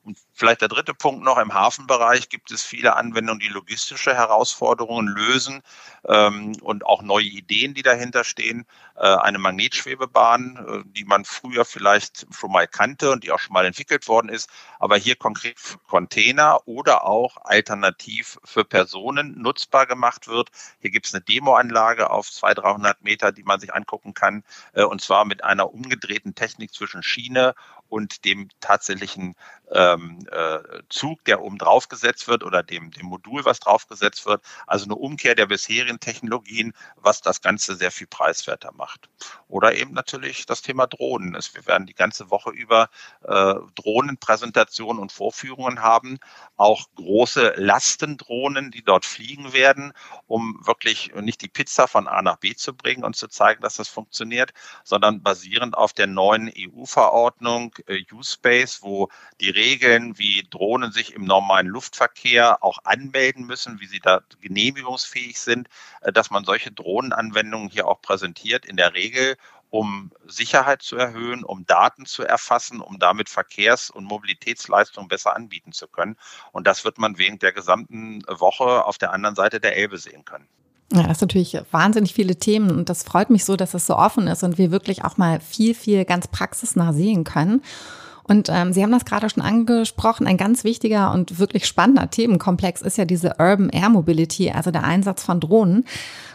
Und 0.03 0.19
vielleicht 0.33 0.63
der 0.63 0.69
dritte 0.69 0.95
Punkt 0.95 1.23
noch, 1.25 1.37
im 1.37 1.53
Hafenbereich 1.53 2.31
gibt 2.31 2.51
es 2.51 2.63
viele 2.63 2.97
Anwendungen, 2.97 3.41
die 3.41 3.49
logistische 3.49 4.15
Herausforderungen 4.15 5.09
lösen 5.09 5.63
ähm, 6.09 6.57
und 6.63 6.87
auch 6.87 7.03
neue 7.03 7.27
Ideen, 7.27 7.75
die 7.75 7.83
dahinter 7.83 8.25
stehen. 8.25 8.67
Äh, 8.97 9.07
eine 9.07 9.39
Magnetschwebebahn, 9.39 10.57
äh, 10.57 10.89
die 10.91 11.05
man 11.05 11.27
früher 11.27 11.67
vielleicht 11.67 12.27
schon 12.35 12.51
mal 12.51 12.67
kannte 12.67 13.11
und 13.11 13.25
die 13.25 13.31
auch 13.31 13.39
schon 13.39 13.53
mal 13.53 13.67
entwickelt 13.67 14.09
worden 14.09 14.31
ist, 14.31 14.49
aber 14.79 14.97
hier 14.97 15.17
konkret 15.17 15.61
für 15.61 15.79
Container 15.79 16.67
oder 16.67 17.05
auch 17.05 17.37
alternativ 17.45 18.39
für 18.43 18.65
Personen 18.65 19.41
nutzbar 19.41 19.87
gemacht 19.87 20.29
wird. 20.29 20.49
Hier 20.81 20.91
gibt 20.91 21.07
es 21.07 21.15
eine 21.15 21.23
Demoanlage 21.23 22.09
auf 22.09 22.31
200, 22.31 22.65
300 22.65 23.03
Meter, 23.03 23.33
die 23.33 23.43
man 23.43 23.61
sich 23.61 23.75
angucken 23.75 24.15
kann, 24.15 24.45
äh, 24.73 24.83
und 24.83 25.03
zwar 25.03 25.27
mit 25.27 25.45
einer 25.45 25.73
umgedrehten 25.73 26.35
Technik 26.35 26.73
zwischen 26.73 27.03
Schiene 27.03 27.55
und 27.91 28.25
dem 28.25 28.49
tatsächlichen 28.61 29.35
ähm, 29.73 30.27
äh, 30.31 30.59
Zug, 30.89 31.25
der 31.25 31.43
oben 31.43 31.59
drauf 31.59 31.89
gesetzt 31.89 32.29
wird 32.29 32.43
oder 32.43 32.63
dem, 32.63 32.91
dem 32.91 33.07
Modul, 33.07 33.45
was 33.45 33.61
draufgesetzt 33.61 34.27
wird. 34.27 34.43
Also 34.67 34.87
eine 34.87 34.95
Umkehr 34.95 35.35
der 35.35 35.47
bisherigen 35.47 36.01
Technologien, 36.01 36.73
was 36.97 37.21
das 37.21 37.41
Ganze 37.41 37.77
sehr 37.77 37.91
viel 37.91 38.07
preiswerter 38.07 38.73
macht. 38.73 39.09
Oder 39.49 39.75
eben 39.75 39.93
natürlich 39.93 40.47
das 40.47 40.63
Thema 40.63 40.87
Drohnen. 40.87 41.37
Wir 41.53 41.67
werden 41.67 41.87
die 41.87 41.95
ganze 41.95 42.31
Woche 42.31 42.51
über 42.51 42.89
äh, 43.23 43.55
Drohnenpräsentationen 43.75 45.01
und 45.01 45.13
Vorführungen 45.13 45.83
haben, 45.83 46.19
auch 46.57 46.87
große 46.97 47.55
Lastendrohnen, 47.57 48.71
die 48.71 48.83
dort 48.83 49.05
fliegen 49.05 49.53
werden, 49.53 49.93
um 50.27 50.61
wirklich 50.65 51.13
nicht 51.15 51.43
die 51.43 51.49
Pizza 51.49 51.87
von 51.89 52.07
A 52.07 52.23
nach 52.23 52.37
B 52.37 52.55
zu 52.55 52.75
bringen 52.75 53.05
und 53.05 53.17
zu 53.17 53.29
zeigen, 53.29 53.63
dass 53.63 53.77
das 53.77 53.89
funktioniert, 53.89 54.53
sondern 54.85 55.23
basierend 55.23 55.77
auf 55.77 55.93
der 55.93 56.07
neuen 56.07 56.53
EU-Verordnung 56.57 57.75
äh, 57.87 58.05
U-Space, 58.13 58.83
wo 58.83 59.09
die 59.41 59.51
Regeln, 59.51 60.19
wie 60.19 60.47
Drohnen 60.49 60.93
sich 60.93 61.15
im 61.15 61.25
normalen 61.25 61.67
Luftverkehr 61.67 62.63
auch 62.63 62.79
anmelden 62.85 63.47
müssen, 63.47 63.81
wie 63.81 63.87
sie 63.87 64.01
da 64.01 64.21
genehmigungsfähig 64.41 65.39
sind, 65.39 65.69
äh, 66.03 66.13
dass 66.13 66.31
man 66.31 66.45
solche 66.45 66.73
Drohnenanwendungen 66.73 67.69
hier 67.71 67.89
auch 67.89 68.01
präsentiert, 68.01 68.67
in 68.67 68.77
der 68.77 68.95
Regel 68.95 69.37
um 69.71 70.11
Sicherheit 70.27 70.83
zu 70.83 70.97
erhöhen, 70.97 71.45
um 71.45 71.65
Daten 71.65 72.05
zu 72.05 72.25
erfassen, 72.25 72.81
um 72.81 72.99
damit 72.99 73.29
Verkehrs- 73.29 73.91
und 73.91 74.05
Mobilitätsleistungen 74.05 75.09
besser 75.09 75.35
anbieten 75.35 75.73
zu 75.73 75.87
können. 75.87 76.17
Und 76.53 76.67
das 76.67 76.85
wird 76.85 76.99
man 76.99 77.19
während 77.19 77.43
der 77.43 77.53
gesamten 77.53 78.23
Woche 78.27 78.85
auf 78.85 78.99
der 78.99 79.13
anderen 79.13 79.37
Seite 79.37 79.61
der 79.61 79.77
Elbe 79.77 79.99
sehen 79.99 80.25
können. 80.25 80.49
Ja, 80.93 81.03
das 81.05 81.19
ist 81.19 81.21
natürlich 81.21 81.57
wahnsinnig 81.71 82.15
viele 82.15 82.37
Themen 82.37 82.71
und 82.73 82.89
das 82.89 83.05
freut 83.05 83.31
mich 83.31 83.45
so, 83.45 83.55
dass 83.55 83.75
es 83.75 83.87
so 83.87 83.97
offen 83.97 84.27
ist 84.27 84.43
und 84.43 84.59
wir 84.59 84.73
wirklich 84.73 85.05
auch 85.05 85.17
mal 85.17 85.39
viel, 85.41 85.75
viel 85.75 86.05
ganz 86.05 86.27
praxisnah 86.27 86.93
sehen 86.93 87.23
können. 87.23 87.63
Und 88.31 88.49
ähm, 88.49 88.73
Sie 88.73 88.83
haben 88.83 88.93
das 88.93 89.05
gerade 89.05 89.29
schon 89.29 89.43
angesprochen, 89.43 90.29
ein 90.29 90.37
ganz 90.37 90.63
wichtiger 90.63 91.13
und 91.13 91.41
wirklich 91.41 91.67
spannender 91.67 92.11
Themenkomplex 92.11 92.81
ist 92.81 92.97
ja 92.97 93.05
diese 93.05 93.35
Urban 93.41 93.71
Air 93.71 93.89
Mobility, 93.89 94.51
also 94.53 94.71
der 94.71 94.85
Einsatz 94.85 95.25
von 95.25 95.41
Drohnen. 95.41 95.85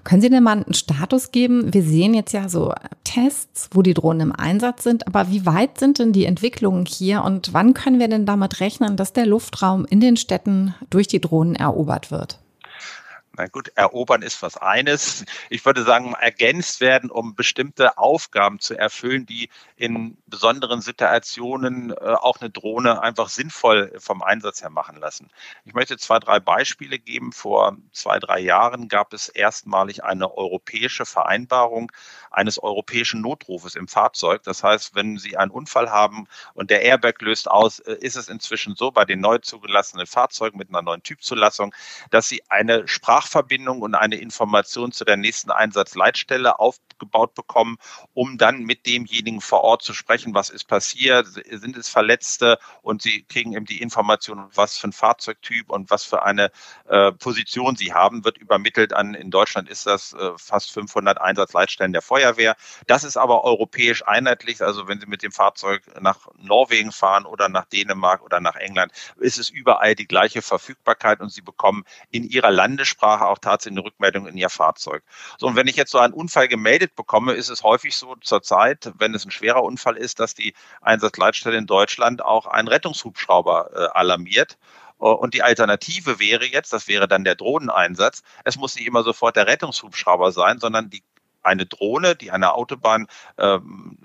Können 0.03 0.21
Sie 0.21 0.29
denn 0.29 0.43
mal 0.43 0.63
einen 0.63 0.73
Status 0.73 1.31
geben? 1.31 1.73
Wir 1.73 1.83
sehen 1.83 2.13
jetzt 2.13 2.33
ja 2.33 2.49
so 2.49 2.73
Tests, 3.05 3.69
wo 3.71 3.81
die 3.81 3.93
Drohnen 3.93 4.29
im 4.29 4.35
Einsatz 4.35 4.83
sind, 4.83 5.07
aber 5.07 5.29
wie 5.31 5.45
weit 5.45 5.79
sind 5.79 5.99
denn 5.99 6.11
die 6.11 6.25
Entwicklungen 6.25 6.85
hier 6.85 7.23
und 7.23 7.53
wann 7.53 7.73
können 7.73 7.99
wir 7.99 8.09
denn 8.09 8.25
damit 8.25 8.59
rechnen, 8.59 8.97
dass 8.97 9.13
der 9.13 9.25
Luftraum 9.25 9.85
in 9.85 10.01
den 10.01 10.17
Städten 10.17 10.75
durch 10.89 11.07
die 11.07 11.21
Drohnen 11.21 11.55
erobert 11.55 12.11
wird? 12.11 12.39
Na 13.37 13.47
gut, 13.47 13.69
erobern 13.75 14.21
ist 14.21 14.41
was 14.41 14.55
eines. 14.55 15.25
Ich 15.49 15.65
würde 15.65 15.83
sagen, 15.83 16.13
ergänzt 16.13 16.79
werden, 16.79 17.09
um 17.09 17.35
bestimmte 17.35 17.97
Aufgaben 17.97 18.59
zu 18.59 18.77
erfüllen, 18.77 19.25
die 19.25 19.49
in 19.75 20.17
besonderen 20.27 20.81
Situationen 20.81 21.91
äh, 21.91 21.95
auch 21.95 22.39
eine 22.39 22.49
Drohne 22.49 23.01
einfach 23.01 23.27
sinnvoll 23.27 23.93
vom 23.99 24.21
Einsatz 24.21 24.61
her 24.61 24.69
machen 24.69 24.97
lassen. 24.97 25.29
Ich 25.65 25.73
möchte 25.73 25.97
zwei, 25.97 26.19
drei 26.19 26.39
Beispiele 26.39 26.97
geben. 26.97 27.33
Vor 27.33 27.77
zwei, 27.91 28.19
drei 28.19 28.39
Jahren 28.39 28.87
gab 28.87 29.11
es 29.11 29.27
erstmalig 29.27 30.03
eine 30.03 30.37
europäische 30.37 31.05
Vereinbarung 31.05 31.91
eines 32.31 32.61
europäischen 32.61 33.21
Notrufes 33.21 33.75
im 33.75 33.87
Fahrzeug. 33.89 34.43
Das 34.43 34.63
heißt, 34.63 34.95
wenn 34.95 35.17
Sie 35.17 35.35
einen 35.35 35.51
Unfall 35.51 35.89
haben 35.89 36.27
und 36.53 36.69
der 36.69 36.83
Airbag 36.83 37.15
löst 37.19 37.49
aus, 37.49 37.79
äh, 37.79 37.95
ist 37.95 38.15
es 38.15 38.29
inzwischen 38.29 38.75
so 38.75 38.91
bei 38.91 39.03
den 39.03 39.19
neu 39.19 39.39
zugelassenen 39.39 40.07
Fahrzeugen 40.07 40.57
mit 40.57 40.69
einer 40.69 40.81
neuen 40.81 41.03
Typzulassung, 41.03 41.75
dass 42.11 42.29
Sie 42.29 42.41
eine 42.49 42.87
Sprach 42.87 43.24
Sprachverbindung 43.25 43.81
und 43.81 43.95
eine 43.95 44.15
Information 44.15 44.91
zu 44.91 45.03
der 45.03 45.17
nächsten 45.17 45.51
Einsatzleitstelle 45.51 46.59
aufgebaut 46.59 47.33
bekommen, 47.33 47.77
um 48.13 48.37
dann 48.37 48.63
mit 48.63 48.85
demjenigen 48.85 49.41
vor 49.41 49.61
Ort 49.61 49.81
zu 49.81 49.93
sprechen, 49.93 50.33
was 50.33 50.49
ist 50.49 50.65
passiert, 50.65 51.27
sind 51.27 51.75
es 51.75 51.89
Verletzte 51.89 52.59
und 52.81 53.01
sie 53.01 53.23
kriegen 53.23 53.53
eben 53.53 53.65
die 53.65 53.81
Information, 53.81 54.45
was 54.53 54.77
für 54.77 54.87
ein 54.87 54.93
Fahrzeugtyp 54.93 55.71
und 55.71 55.89
was 55.89 56.03
für 56.03 56.23
eine 56.23 56.51
äh, 56.87 57.11
Position 57.13 57.75
sie 57.75 57.93
haben, 57.93 58.23
wird 58.23 58.37
übermittelt 58.37 58.93
an, 58.93 59.15
in 59.15 59.31
Deutschland 59.31 59.69
ist 59.69 59.85
das 59.87 60.13
äh, 60.13 60.31
fast 60.37 60.71
500 60.71 61.19
Einsatzleitstellen 61.19 61.93
der 61.93 62.01
Feuerwehr. 62.01 62.55
Das 62.87 63.03
ist 63.03 63.17
aber 63.17 63.43
europäisch 63.43 64.03
einheitlich, 64.05 64.61
also 64.61 64.87
wenn 64.87 64.99
Sie 64.99 65.07
mit 65.07 65.23
dem 65.23 65.31
Fahrzeug 65.31 65.81
nach 65.99 66.27
Norwegen 66.37 66.91
fahren 66.91 67.25
oder 67.25 67.49
nach 67.49 67.65
Dänemark 67.65 68.21
oder 68.21 68.39
nach 68.39 68.55
England, 68.55 68.91
ist 69.19 69.39
es 69.39 69.49
überall 69.49 69.95
die 69.95 70.07
gleiche 70.07 70.41
Verfügbarkeit 70.41 71.21
und 71.21 71.29
Sie 71.29 71.41
bekommen 71.41 71.83
in 72.11 72.23
Ihrer 72.23 72.51
Landessprache 72.51 73.14
Sprache 73.15 73.27
auch 73.27 73.39
tatsächlich 73.39 73.79
eine 73.79 73.85
Rückmeldung 73.85 74.27
in 74.27 74.37
ihr 74.37 74.49
Fahrzeug. 74.49 75.03
So, 75.37 75.47
und 75.47 75.55
wenn 75.55 75.67
ich 75.67 75.75
jetzt 75.75 75.91
so 75.91 75.99
einen 75.99 76.13
Unfall 76.13 76.47
gemeldet 76.47 76.95
bekomme, 76.95 77.33
ist 77.33 77.49
es 77.49 77.63
häufig 77.63 77.95
so 77.95 78.15
zurzeit, 78.21 78.91
wenn 78.97 79.13
es 79.13 79.25
ein 79.25 79.31
schwerer 79.31 79.63
Unfall 79.63 79.97
ist, 79.97 80.19
dass 80.19 80.33
die 80.33 80.53
Einsatzleitstelle 80.81 81.57
in 81.57 81.65
Deutschland 81.65 82.23
auch 82.23 82.45
einen 82.45 82.67
Rettungshubschrauber 82.67 83.71
äh, 83.73 83.97
alarmiert. 83.97 84.57
Äh, 84.99 85.05
und 85.05 85.33
die 85.33 85.43
Alternative 85.43 86.19
wäre 86.19 86.45
jetzt, 86.45 86.73
das 86.73 86.87
wäre 86.87 87.07
dann 87.07 87.23
der 87.23 87.35
Drohneneinsatz, 87.35 88.23
es 88.43 88.57
muss 88.57 88.75
nicht 88.75 88.87
immer 88.87 89.03
sofort 89.03 89.35
der 89.35 89.47
Rettungshubschrauber 89.47 90.31
sein, 90.31 90.59
sondern 90.59 90.89
die 90.89 91.03
eine 91.41 91.65
Drohne, 91.65 92.15
die 92.15 92.31
eine 92.31 92.53
Autobahn 92.53 93.07
ähm, 93.37 93.99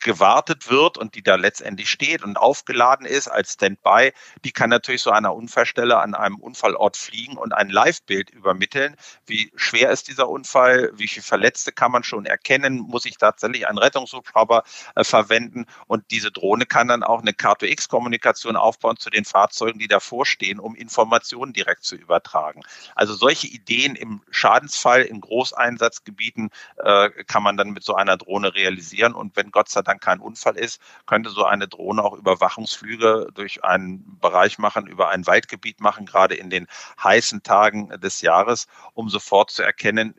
gewartet 0.00 0.70
wird 0.70 0.98
und 0.98 1.14
die 1.14 1.22
da 1.22 1.36
letztendlich 1.36 1.90
steht 1.90 2.22
und 2.22 2.36
aufgeladen 2.36 3.06
ist 3.06 3.28
als 3.28 3.54
Standby, 3.54 4.12
die 4.44 4.52
kann 4.52 4.70
natürlich 4.70 5.02
so 5.02 5.10
einer 5.10 5.34
Unfallstelle 5.34 5.98
an 5.98 6.14
einem 6.14 6.36
Unfallort 6.36 6.96
fliegen 6.96 7.36
und 7.36 7.52
ein 7.52 7.68
Live-Bild 7.70 8.30
übermitteln. 8.30 8.96
Wie 9.26 9.52
schwer 9.56 9.90
ist 9.90 10.08
dieser 10.08 10.28
Unfall? 10.28 10.92
Wie 10.94 11.08
viele 11.08 11.24
Verletzte 11.24 11.72
kann 11.72 11.92
man 11.92 12.04
schon 12.04 12.26
erkennen? 12.26 12.78
Muss 12.78 13.04
ich 13.06 13.16
tatsächlich 13.18 13.66
einen 13.66 13.78
Rettungshubschrauber 13.78 14.64
äh, 14.94 15.04
verwenden? 15.04 15.66
Und 15.86 16.04
diese 16.10 16.30
Drohne 16.30 16.66
kann 16.66 16.88
dann 16.88 17.02
auch 17.02 17.20
eine 17.20 17.32
K2X-Kommunikation 17.32 18.56
aufbauen 18.56 18.96
zu 18.98 19.10
den 19.10 19.24
Fahrzeugen, 19.24 19.78
die 19.78 19.88
davor 19.88 20.26
stehen, 20.26 20.60
um 20.60 20.74
Informationen 20.74 21.52
direkt 21.52 21.84
zu 21.84 21.96
übertragen. 21.96 22.62
Also 22.94 23.14
solche 23.14 23.46
Ideen 23.46 23.96
im 23.96 24.22
Schadensfall 24.30 25.02
in 25.02 25.20
Großeinsatzgebieten 25.20 26.50
äh, 26.76 27.10
kann 27.24 27.42
man 27.42 27.56
dann 27.56 27.70
mit 27.70 27.82
so 27.82 27.94
einer 27.94 28.16
Drohne 28.16 28.54
realisieren. 28.54 29.14
Und 29.14 29.36
wenn 29.36 29.50
Gott 29.50 29.68
sei 29.68 29.82
Dank 29.82 29.95
dann 29.96 30.00
kein 30.00 30.20
Unfall 30.20 30.56
ist, 30.56 30.80
könnte 31.06 31.30
so 31.30 31.44
eine 31.44 31.68
Drohne 31.68 32.02
auch 32.04 32.14
Überwachungsflüge 32.14 33.28
durch 33.34 33.64
einen 33.64 34.18
Bereich 34.20 34.58
machen, 34.58 34.86
über 34.86 35.10
ein 35.10 35.26
Waldgebiet 35.26 35.80
machen, 35.80 36.06
gerade 36.06 36.34
in 36.34 36.50
den 36.50 36.66
heißen 37.02 37.42
Tagen 37.42 37.88
des 38.00 38.20
Jahres, 38.20 38.66
um 38.94 39.08
sofort 39.08 39.50
zu 39.50 39.62
erkennen, 39.62 40.14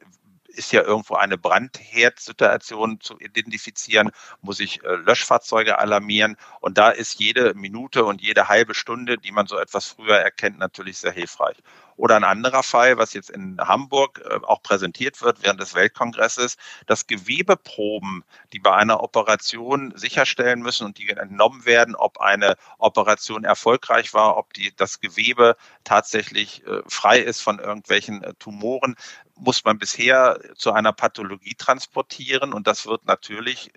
ist 0.48 0.72
ja 0.72 0.82
irgendwo 0.82 1.14
eine 1.14 1.38
Brandherdsituation 1.38 3.00
zu 3.00 3.20
identifizieren, 3.20 4.10
muss 4.42 4.60
ich 4.60 4.84
äh, 4.84 4.96
Löschfahrzeuge 4.96 5.78
alarmieren. 5.78 6.36
Und 6.62 6.80
da 6.80 6.90
ist 6.90 7.20
jede 7.20 7.54
Minute 7.54 8.06
und 8.06 8.22
jede 8.22 8.48
halbe 8.48 8.74
Stunde, 8.74 9.20
die 9.20 9.32
man 9.32 9.46
so 9.46 9.60
etwas 9.60 9.86
früher 9.86 10.18
erkennt, 10.18 10.58
natürlich 10.58 10.98
sehr 10.98 11.12
hilfreich. 11.12 11.58
Oder 11.98 12.16
ein 12.16 12.24
anderer 12.24 12.64
Fall, 12.64 12.98
was 12.98 13.14
jetzt 13.14 13.32
in 13.32 13.58
Hamburg 13.60 14.22
äh, 14.24 14.40
auch 14.44 14.62
präsentiert 14.62 15.22
wird 15.22 15.44
während 15.44 15.60
des 15.60 15.74
Weltkongresses, 15.74 16.56
dass 16.86 17.08
Gewebeproben, 17.08 18.24
die 18.54 18.60
bei 18.60 18.74
einer 18.74 19.02
Operation 19.02 19.92
sicherstellen 19.96 20.62
müssen 20.62 20.86
und 20.86 21.00
die 21.00 21.10
entnommen 21.10 21.66
werden, 21.66 21.96
ob 21.96 22.20
eine 22.20 22.56
Operation 22.78 23.44
erfolgreich 23.44 24.14
war, 24.14 24.38
ob 24.38 24.54
die, 24.54 24.72
das 24.76 25.00
Gewebe 25.00 25.58
tatsächlich 25.84 26.66
äh, 26.68 26.82
frei 26.88 27.20
ist 27.20 27.42
von 27.42 27.60
irgendwelchen 27.60 28.24
äh, 28.24 28.34
Tumoren, 28.36 28.96
muss 29.36 29.66
man 29.66 29.80
bisher 29.80 30.40
zu 30.56 30.72
einer 30.74 30.94
Pathologie 30.94 31.56
transportieren. 31.56 32.54
Und 32.54 32.68
das 32.68 32.86
wird 32.86 33.06
natürlich 33.06 33.72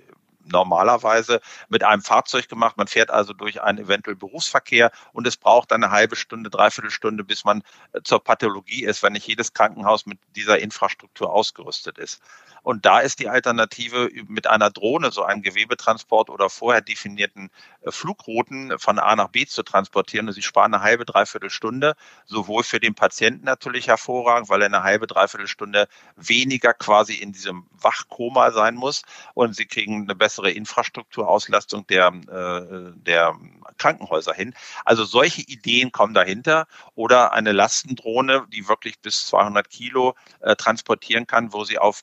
normalerweise 0.44 1.40
mit 1.68 1.84
einem 1.84 2.02
Fahrzeug 2.02 2.48
gemacht. 2.48 2.76
Man 2.76 2.86
fährt 2.86 3.10
also 3.10 3.32
durch 3.32 3.62
einen 3.62 3.78
eventuell 3.78 4.16
Berufsverkehr 4.16 4.90
und 5.12 5.26
es 5.26 5.36
braucht 5.36 5.72
eine 5.72 5.90
halbe 5.90 6.16
Stunde, 6.16 6.50
dreiviertel 6.50 6.90
Stunde, 6.90 7.24
bis 7.24 7.44
man 7.44 7.62
äh, 7.92 8.00
zur 8.02 8.22
Pathologie 8.22 8.84
ist, 8.84 9.02
wenn 9.02 9.12
nicht 9.12 9.26
jedes 9.26 9.52
Krankenhaus 9.52 10.06
mit 10.06 10.18
dieser 10.36 10.58
Infrastruktur 10.58 11.30
ausgerüstet 11.32 11.98
ist. 11.98 12.20
Und 12.62 12.86
da 12.86 13.00
ist 13.00 13.18
die 13.20 13.28
Alternative 13.28 14.08
mit 14.26 14.46
einer 14.46 14.70
Drohne, 14.70 15.10
so 15.10 15.22
einem 15.22 15.42
Gewebetransport 15.42 16.30
oder 16.30 16.50
vorher 16.50 16.80
definierten 16.80 17.50
äh, 17.82 17.90
Flugrouten 17.90 18.78
von 18.78 18.98
A 18.98 19.16
nach 19.16 19.28
B 19.28 19.46
zu 19.46 19.62
transportieren. 19.62 20.28
Und 20.28 20.34
sie 20.34 20.42
sparen 20.42 20.74
eine 20.74 20.82
halbe, 20.82 21.04
dreiviertel 21.04 21.50
Stunde, 21.50 21.94
sowohl 22.26 22.62
für 22.62 22.80
den 22.80 22.94
Patienten 22.94 23.44
natürlich 23.44 23.88
hervorragend, 23.88 24.48
weil 24.48 24.62
er 24.62 24.66
eine 24.66 24.82
halbe, 24.82 25.06
dreiviertel 25.06 25.48
Stunde 25.48 25.88
weniger 26.16 26.74
quasi 26.74 27.14
in 27.14 27.32
diesem 27.32 27.66
Wachkoma 27.72 28.50
sein 28.52 28.74
muss. 28.74 29.02
Und 29.34 29.56
sie 29.56 29.66
kriegen 29.66 30.02
eine 30.02 30.14
bessere 30.14 30.50
Infrastrukturauslastung 30.50 31.86
der, 31.86 32.08
äh, 32.08 32.92
der 32.96 33.36
Krankenhäuser 33.78 34.34
hin. 34.34 34.54
Also 34.84 35.04
solche 35.04 35.42
Ideen 35.42 35.92
kommen 35.92 36.14
dahinter. 36.14 36.66
Oder 36.94 37.32
eine 37.32 37.52
Lastendrohne, 37.52 38.46
die 38.52 38.68
wirklich 38.68 39.00
bis 39.00 39.26
200 39.26 39.68
Kilo 39.70 40.14
äh, 40.40 40.56
transportieren 40.56 41.26
kann, 41.26 41.52
wo 41.52 41.64
sie 41.64 41.78
auf 41.78 42.02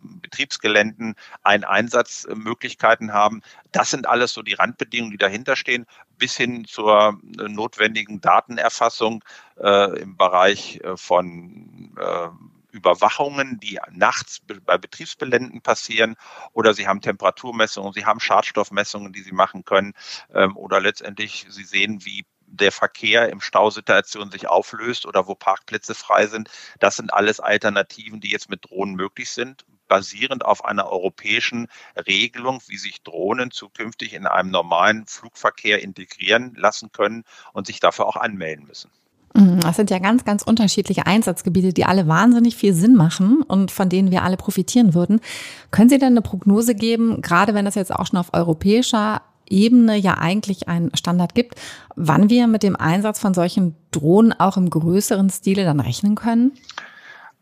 Betriebsgeländen 0.00 1.14
ein 1.42 1.64
Einsatzmöglichkeiten 1.64 3.12
haben. 3.12 3.42
Das 3.72 3.90
sind 3.90 4.06
alles 4.06 4.32
so 4.32 4.42
die 4.42 4.54
Randbedingungen, 4.54 5.12
die 5.12 5.18
dahinter 5.18 5.56
stehen, 5.56 5.86
bis 6.18 6.36
hin 6.36 6.64
zur 6.64 7.18
äh, 7.38 7.48
notwendigen 7.48 8.20
Datenerfassung 8.20 9.24
äh, 9.60 10.00
im 10.00 10.16
Bereich 10.16 10.80
äh, 10.82 10.96
von 10.96 11.94
äh, 11.98 12.28
Überwachungen, 12.70 13.58
die 13.60 13.78
nachts 13.90 14.40
bei 14.64 14.78
Betriebsbeländen 14.78 15.62
passieren, 15.62 16.16
oder 16.52 16.74
Sie 16.74 16.86
haben 16.86 17.00
Temperaturmessungen, 17.00 17.92
Sie 17.92 18.04
haben 18.04 18.20
Schadstoffmessungen, 18.20 19.12
die 19.12 19.22
Sie 19.22 19.32
machen 19.32 19.64
können, 19.64 19.94
ähm, 20.34 20.56
oder 20.56 20.80
letztendlich 20.80 21.46
Sie 21.48 21.64
sehen, 21.64 22.04
wie 22.04 22.26
der 22.50 22.72
Verkehr 22.72 23.28
im 23.28 23.40
Stausituation 23.40 24.30
sich 24.30 24.48
auflöst 24.48 25.06
oder 25.06 25.26
wo 25.26 25.34
Parkplätze 25.34 25.94
frei 25.94 26.26
sind. 26.26 26.50
Das 26.80 26.96
sind 26.96 27.12
alles 27.12 27.40
Alternativen, 27.40 28.20
die 28.20 28.30
jetzt 28.30 28.50
mit 28.50 28.64
Drohnen 28.64 28.94
möglich 28.94 29.30
sind, 29.30 29.64
basierend 29.86 30.44
auf 30.44 30.64
einer 30.64 30.90
europäischen 30.90 31.68
Regelung, 32.06 32.60
wie 32.66 32.78
sich 32.78 33.02
Drohnen 33.02 33.50
zukünftig 33.50 34.14
in 34.14 34.26
einem 34.26 34.50
normalen 34.50 35.06
Flugverkehr 35.06 35.82
integrieren 35.82 36.54
lassen 36.54 36.92
können 36.92 37.24
und 37.52 37.66
sich 37.66 37.80
dafür 37.80 38.06
auch 38.06 38.16
anmelden 38.16 38.66
müssen. 38.66 38.90
Mhm, 39.34 39.60
das 39.60 39.76
sind 39.76 39.90
ja 39.90 39.98
ganz, 39.98 40.24
ganz 40.24 40.42
unterschiedliche 40.42 41.06
Einsatzgebiete, 41.06 41.72
die 41.72 41.84
alle 41.84 42.08
wahnsinnig 42.08 42.56
viel 42.56 42.72
Sinn 42.72 42.94
machen 42.94 43.42
und 43.42 43.70
von 43.70 43.88
denen 43.88 44.10
wir 44.10 44.22
alle 44.22 44.36
profitieren 44.36 44.94
würden. 44.94 45.20
Können 45.70 45.88
Sie 45.88 45.98
denn 45.98 46.12
eine 46.12 46.22
Prognose 46.22 46.74
geben, 46.74 47.20
gerade 47.20 47.54
wenn 47.54 47.64
das 47.64 47.74
jetzt 47.74 47.92
auch 47.92 48.06
schon 48.06 48.18
auf 48.18 48.32
europäischer 48.32 49.22
Ebene 49.50 49.96
ja 49.96 50.18
eigentlich 50.18 50.68
einen 50.68 50.94
Standard 50.96 51.34
gibt, 51.34 51.54
wann 51.96 52.30
wir 52.30 52.46
mit 52.46 52.62
dem 52.62 52.76
Einsatz 52.76 53.18
von 53.18 53.34
solchen 53.34 53.76
Drohnen 53.90 54.32
auch 54.32 54.56
im 54.56 54.70
größeren 54.70 55.30
Stile 55.30 55.64
dann 55.64 55.80
rechnen 55.80 56.14
können? 56.14 56.52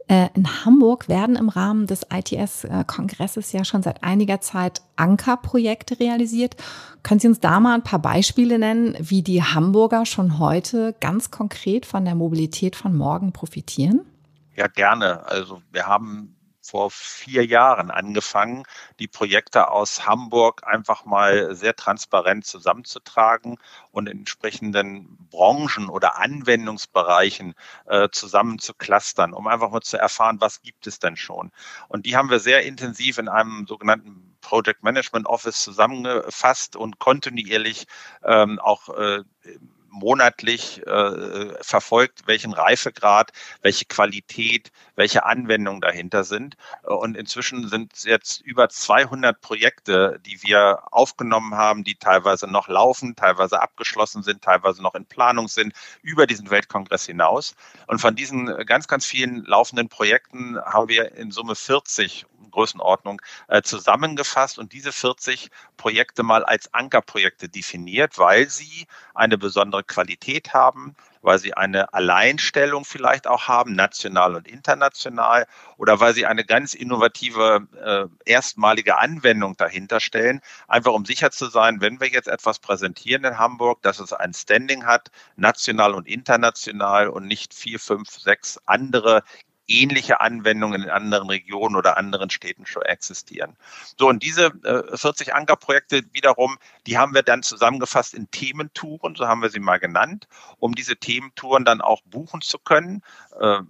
in 0.08 0.64
Hamburg 0.64 1.08
werden 1.08 1.36
im 1.36 1.50
Rahmen 1.50 1.86
des 1.86 2.06
ITS-Kongresses 2.10 3.52
ja 3.52 3.64
schon 3.64 3.82
seit 3.82 4.02
einiger 4.02 4.40
Zeit 4.40 4.80
Ankerprojekte 4.96 6.00
realisiert. 6.00 6.56
Können 7.02 7.20
Sie 7.20 7.28
uns 7.28 7.40
da 7.40 7.60
mal 7.60 7.74
ein 7.74 7.84
paar 7.84 7.98
Beispiele 7.98 8.58
nennen, 8.58 8.96
wie 9.00 9.22
die 9.22 9.42
Hamburger 9.42 10.06
schon 10.06 10.38
heute 10.38 10.94
ganz 11.00 11.30
konkret 11.30 11.84
von 11.84 12.06
der 12.06 12.14
Mobilität 12.14 12.74
von 12.74 12.96
morgen 12.96 13.32
profitieren? 13.32 14.00
Ja, 14.56 14.66
gerne. 14.66 15.26
Also 15.26 15.60
wir 15.72 15.86
haben 15.86 16.37
vor 16.68 16.90
vier 16.90 17.46
Jahren 17.46 17.90
angefangen, 17.90 18.64
die 18.98 19.08
Projekte 19.08 19.70
aus 19.70 20.06
Hamburg 20.06 20.66
einfach 20.66 21.04
mal 21.06 21.54
sehr 21.54 21.74
transparent 21.74 22.44
zusammenzutragen 22.44 23.58
und 23.90 24.08
in 24.08 24.18
entsprechenden 24.18 25.16
Branchen 25.30 25.88
oder 25.88 26.18
Anwendungsbereichen 26.18 27.54
äh, 27.86 28.08
zusammen 28.12 28.58
zu 28.58 28.74
clustern, 28.74 29.32
um 29.32 29.46
einfach 29.46 29.70
mal 29.70 29.80
zu 29.80 29.96
erfahren, 29.96 30.36
was 30.40 30.60
gibt 30.60 30.86
es 30.86 30.98
denn 30.98 31.16
schon. 31.16 31.50
Und 31.88 32.04
die 32.04 32.16
haben 32.16 32.30
wir 32.30 32.38
sehr 32.40 32.64
intensiv 32.64 33.18
in 33.18 33.28
einem 33.28 33.66
sogenannten 33.66 34.36
Project 34.42 34.82
Management 34.82 35.26
Office 35.26 35.62
zusammengefasst 35.62 36.76
und 36.76 36.98
kontinuierlich 36.98 37.86
ähm, 38.24 38.58
auch 38.58 38.88
äh, 38.90 39.22
monatlich 39.98 40.86
äh, 40.86 41.54
verfolgt, 41.62 42.22
welchen 42.26 42.52
Reifegrad, 42.52 43.32
welche 43.62 43.84
Qualität, 43.84 44.70
welche 44.96 45.24
Anwendungen 45.24 45.80
dahinter 45.80 46.24
sind. 46.24 46.56
Und 46.82 47.16
inzwischen 47.16 47.68
sind 47.68 47.92
es 47.94 48.04
jetzt 48.04 48.40
über 48.40 48.68
200 48.68 49.40
Projekte, 49.40 50.20
die 50.24 50.42
wir 50.42 50.82
aufgenommen 50.90 51.54
haben, 51.54 51.84
die 51.84 51.96
teilweise 51.96 52.46
noch 52.46 52.68
laufen, 52.68 53.16
teilweise 53.16 53.60
abgeschlossen 53.60 54.22
sind, 54.22 54.42
teilweise 54.42 54.82
noch 54.82 54.94
in 54.94 55.06
Planung 55.06 55.48
sind, 55.48 55.72
über 56.02 56.26
diesen 56.26 56.50
Weltkongress 56.50 57.06
hinaus. 57.06 57.54
Und 57.86 58.00
von 58.00 58.14
diesen 58.14 58.46
ganz, 58.66 58.88
ganz 58.88 59.04
vielen 59.04 59.44
laufenden 59.44 59.88
Projekten 59.88 60.58
haben 60.58 60.88
wir 60.88 61.14
in 61.14 61.30
Summe 61.30 61.54
40 61.54 62.26
Größenordnung 62.50 63.20
äh, 63.48 63.62
zusammengefasst 63.62 64.58
und 64.58 64.72
diese 64.72 64.92
40 64.92 65.50
Projekte 65.76 66.22
mal 66.22 66.44
als 66.44 66.72
Ankerprojekte 66.74 67.48
definiert, 67.48 68.18
weil 68.18 68.48
sie 68.48 68.86
eine 69.14 69.38
besondere 69.38 69.84
Qualität 69.88 70.54
haben, 70.54 70.94
weil 71.22 71.38
sie 71.38 71.54
eine 71.54 71.92
Alleinstellung 71.92 72.84
vielleicht 72.84 73.26
auch 73.26 73.48
haben, 73.48 73.74
national 73.74 74.36
und 74.36 74.46
international, 74.46 75.46
oder 75.76 75.98
weil 76.00 76.14
sie 76.14 76.26
eine 76.26 76.44
ganz 76.44 76.74
innovative, 76.74 77.66
äh, 77.82 78.30
erstmalige 78.30 78.98
Anwendung 78.98 79.56
dahinter 79.56 80.00
stellen, 80.00 80.40
einfach 80.68 80.92
um 80.92 81.04
sicher 81.04 81.30
zu 81.30 81.46
sein, 81.46 81.80
wenn 81.80 82.00
wir 82.00 82.08
jetzt 82.08 82.28
etwas 82.28 82.60
präsentieren 82.60 83.24
in 83.24 83.38
Hamburg, 83.38 83.82
dass 83.82 83.98
es 83.98 84.12
ein 84.12 84.32
Standing 84.32 84.86
hat, 84.86 85.10
national 85.36 85.94
und 85.94 86.06
international 86.06 87.08
und 87.08 87.26
nicht 87.26 87.52
vier, 87.54 87.80
fünf, 87.80 88.10
sechs 88.10 88.60
andere 88.66 89.22
ähnliche 89.68 90.20
Anwendungen 90.20 90.82
in 90.82 90.90
anderen 90.90 91.28
Regionen 91.28 91.76
oder 91.76 91.96
anderen 91.96 92.30
Städten 92.30 92.66
schon 92.66 92.82
existieren. 92.82 93.56
So, 93.96 94.08
und 94.08 94.22
diese 94.22 94.46
äh, 94.64 94.96
40 94.96 95.34
Ankerprojekte 95.34 96.02
wiederum, 96.12 96.58
die 96.86 96.98
haben 96.98 97.14
wir 97.14 97.22
dann 97.22 97.42
zusammengefasst 97.42 98.14
in 98.14 98.30
Thementouren, 98.30 99.14
so 99.14 99.28
haben 99.28 99.42
wir 99.42 99.50
sie 99.50 99.60
mal 99.60 99.78
genannt, 99.78 100.26
um 100.58 100.74
diese 100.74 100.96
Thementouren 100.96 101.64
dann 101.64 101.80
auch 101.80 102.00
buchen 102.02 102.40
zu 102.40 102.58
können. 102.58 103.02
Äh, 103.40 103.60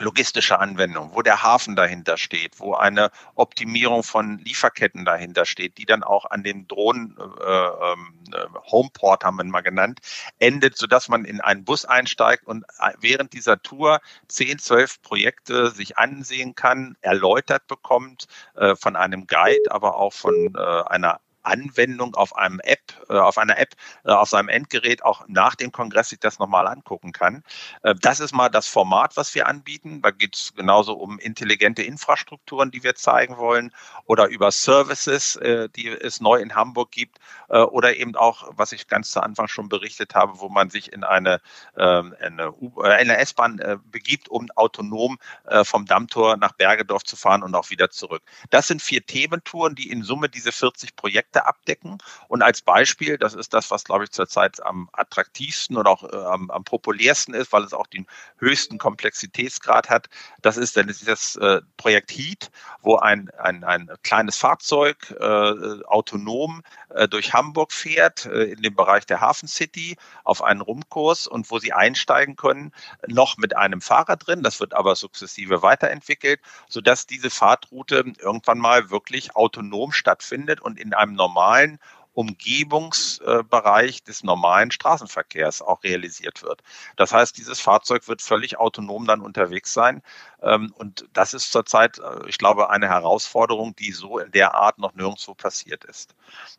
logistische 0.00 0.58
Anwendung, 0.58 1.10
wo 1.14 1.22
der 1.22 1.42
Hafen 1.42 1.76
dahinter 1.76 2.16
steht, 2.16 2.58
wo 2.58 2.74
eine 2.74 3.10
Optimierung 3.34 4.02
von 4.02 4.38
Lieferketten 4.38 5.04
dahinter 5.04 5.44
steht, 5.44 5.78
die 5.78 5.86
dann 5.86 6.02
auch 6.02 6.24
an 6.30 6.42
den 6.42 6.66
Drohnen 6.66 7.16
äh, 7.18 7.44
ähm, 7.44 8.14
äh, 8.32 8.46
Homeport 8.70 9.24
haben 9.24 9.36
wir 9.36 9.44
mal 9.44 9.60
genannt, 9.60 10.00
endet, 10.38 10.76
sodass 10.76 11.08
man 11.08 11.24
in 11.24 11.40
einen 11.40 11.64
Bus 11.64 11.84
einsteigt 11.84 12.46
und 12.46 12.64
äh, 12.80 12.92
während 13.00 13.32
dieser 13.32 13.62
Tour 13.62 14.00
zehn, 14.28 14.58
zwölf 14.58 15.00
Projekte 15.02 15.70
sich 15.70 15.98
ansehen 15.98 16.54
kann, 16.54 16.96
erläutert 17.00 17.66
bekommt 17.66 18.26
äh, 18.56 18.74
von 18.76 18.96
einem 18.96 19.26
Guide, 19.26 19.70
aber 19.70 19.96
auch 19.96 20.12
von 20.12 20.54
äh, 20.56 20.60
einer 20.60 21.20
Anwendung 21.42 22.14
auf 22.14 22.36
einem 22.36 22.60
App, 22.60 22.80
äh, 23.08 23.14
auf 23.14 23.38
einer 23.38 23.58
App, 23.58 23.74
äh, 24.04 24.12
auf 24.12 24.28
seinem 24.28 24.48
Endgerät 24.48 25.02
auch 25.04 25.24
nach 25.28 25.54
dem 25.54 25.72
Kongress 25.72 26.10
sich 26.10 26.20
das 26.20 26.38
nochmal 26.38 26.66
angucken 26.66 27.12
kann. 27.12 27.42
Äh, 27.82 27.94
das 28.00 28.20
ist 28.20 28.32
mal 28.32 28.48
das 28.48 28.66
Format, 28.66 29.16
was 29.16 29.34
wir 29.34 29.46
anbieten. 29.46 30.02
Da 30.02 30.10
geht 30.10 30.36
es 30.36 30.54
genauso 30.54 30.94
um 30.94 31.18
intelligente 31.18 31.82
Infrastrukturen, 31.82 32.70
die 32.70 32.82
wir 32.82 32.94
zeigen 32.94 33.36
wollen, 33.38 33.72
oder 34.04 34.28
über 34.28 34.50
Services, 34.50 35.38
die 35.76 35.88
es 35.88 36.20
neu 36.20 36.36
in 36.36 36.54
Hamburg 36.54 36.90
gibt, 36.90 37.18
oder 37.48 37.96
eben 37.96 38.16
auch, 38.16 38.50
was 38.56 38.72
ich 38.72 38.88
ganz 38.88 39.10
zu 39.10 39.22
Anfang 39.22 39.48
schon 39.48 39.68
berichtet 39.68 40.14
habe, 40.14 40.40
wo 40.40 40.48
man 40.48 40.70
sich 40.70 40.92
in 40.92 41.04
eine, 41.04 41.40
ähm, 41.76 42.14
eine, 42.20 42.52
eine 42.82 43.18
S-Bahn 43.18 43.80
begibt, 43.90 44.28
um 44.28 44.48
autonom 44.54 45.18
vom 45.62 45.86
Dammtor 45.86 46.36
nach 46.36 46.52
Bergedorf 46.52 47.04
zu 47.04 47.16
fahren 47.16 47.42
und 47.42 47.54
auch 47.54 47.70
wieder 47.70 47.90
zurück. 47.90 48.22
Das 48.50 48.66
sind 48.66 48.82
vier 48.82 49.04
Thementouren, 49.04 49.74
die 49.74 49.90
in 49.90 50.02
Summe 50.02 50.28
diese 50.28 50.52
40 50.52 50.96
Projekte 50.96 51.29
Projekte 51.30 51.46
abdecken. 51.46 51.98
Und 52.28 52.42
als 52.42 52.62
Beispiel, 52.62 53.18
das 53.18 53.34
ist 53.34 53.54
das, 53.54 53.70
was, 53.70 53.84
glaube 53.84 54.04
ich, 54.04 54.10
zurzeit 54.10 54.62
am 54.64 54.88
attraktivsten 54.92 55.76
oder 55.76 55.90
auch 55.90 56.04
äh, 56.04 56.16
am, 56.16 56.50
am, 56.50 56.64
populärsten 56.64 57.34
ist, 57.34 57.52
weil 57.52 57.64
es 57.64 57.72
auch 57.72 57.86
den 57.86 58.06
höchsten 58.38 58.78
Komplexitätsgrad 58.78 59.88
hat, 59.88 60.08
das 60.42 60.56
ist 60.56 60.76
dann 60.76 60.86
das 60.86 61.36
äh, 61.36 61.60
Projekt 61.76 62.10
Heat, 62.10 62.50
wo 62.82 62.96
ein, 62.96 63.30
ein, 63.38 63.64
ein 63.64 63.90
kleines 64.02 64.36
Fahrzeug 64.36 65.14
äh, 65.18 65.84
autonom 65.84 66.62
äh, 66.90 67.08
durch 67.08 67.32
Hamburg 67.32 67.72
fährt, 67.72 68.26
äh, 68.26 68.44
in 68.44 68.62
dem 68.62 68.74
Bereich 68.74 69.06
der 69.06 69.20
Hafen 69.20 69.48
City, 69.48 69.96
auf 70.24 70.42
einen 70.42 70.60
Rumkurs 70.60 71.26
und 71.26 71.50
wo 71.50 71.58
sie 71.58 71.72
einsteigen 71.72 72.36
können, 72.36 72.72
noch 73.06 73.36
mit 73.36 73.56
einem 73.56 73.80
Fahrer 73.80 74.16
drin. 74.16 74.42
Das 74.42 74.60
wird 74.60 74.74
aber 74.74 74.96
sukzessive 74.96 75.62
weiterentwickelt, 75.62 76.40
sodass 76.68 77.06
diese 77.06 77.30
Fahrtroute 77.30 78.04
irgendwann 78.18 78.58
mal 78.58 78.90
wirklich 78.90 79.36
autonom 79.36 79.92
stattfindet 79.92 80.60
und 80.60 80.78
in 80.78 80.94
einem 80.94 81.19
normalen 81.20 81.78
Umgebungsbereich 82.12 84.02
des 84.02 84.24
normalen 84.24 84.70
Straßenverkehrs 84.70 85.62
auch 85.62 85.84
realisiert 85.84 86.42
wird. 86.42 86.62
Das 86.96 87.12
heißt, 87.12 87.36
dieses 87.36 87.60
Fahrzeug 87.60 88.08
wird 88.08 88.20
völlig 88.20 88.58
autonom 88.58 89.06
dann 89.06 89.20
unterwegs 89.20 89.72
sein. 89.72 90.02
Ähm, 90.42 90.72
und 90.76 91.06
das 91.12 91.34
ist 91.34 91.52
zurzeit, 91.52 91.98
äh, 91.98 92.28
ich 92.28 92.38
glaube, 92.38 92.70
eine 92.70 92.88
Herausforderung, 92.88 93.76
die 93.76 93.92
so 93.92 94.18
in 94.18 94.32
der 94.32 94.54
Art 94.54 94.78
noch 94.78 94.94
nirgendwo 94.94 95.34
passiert 95.34 95.84
ist. 95.84 96.14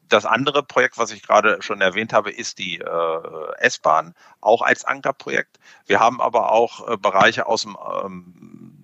Das 0.08 0.26
andere 0.26 0.64
Projekt, 0.64 0.98
was 0.98 1.12
ich 1.12 1.22
gerade 1.22 1.62
schon 1.62 1.82
erwähnt 1.82 2.14
habe, 2.14 2.32
ist 2.32 2.58
die 2.58 2.80
äh, 2.80 3.54
S-Bahn, 3.58 4.16
auch 4.40 4.62
als 4.62 4.86
Ankerprojekt. 4.86 5.60
Wir 5.86 6.00
haben 6.00 6.22
aber 6.22 6.52
auch 6.52 6.88
äh, 6.88 6.98
Bereiche 6.98 7.46
aus 7.46 7.64
dem 7.64 7.78
ähm, 8.04 8.81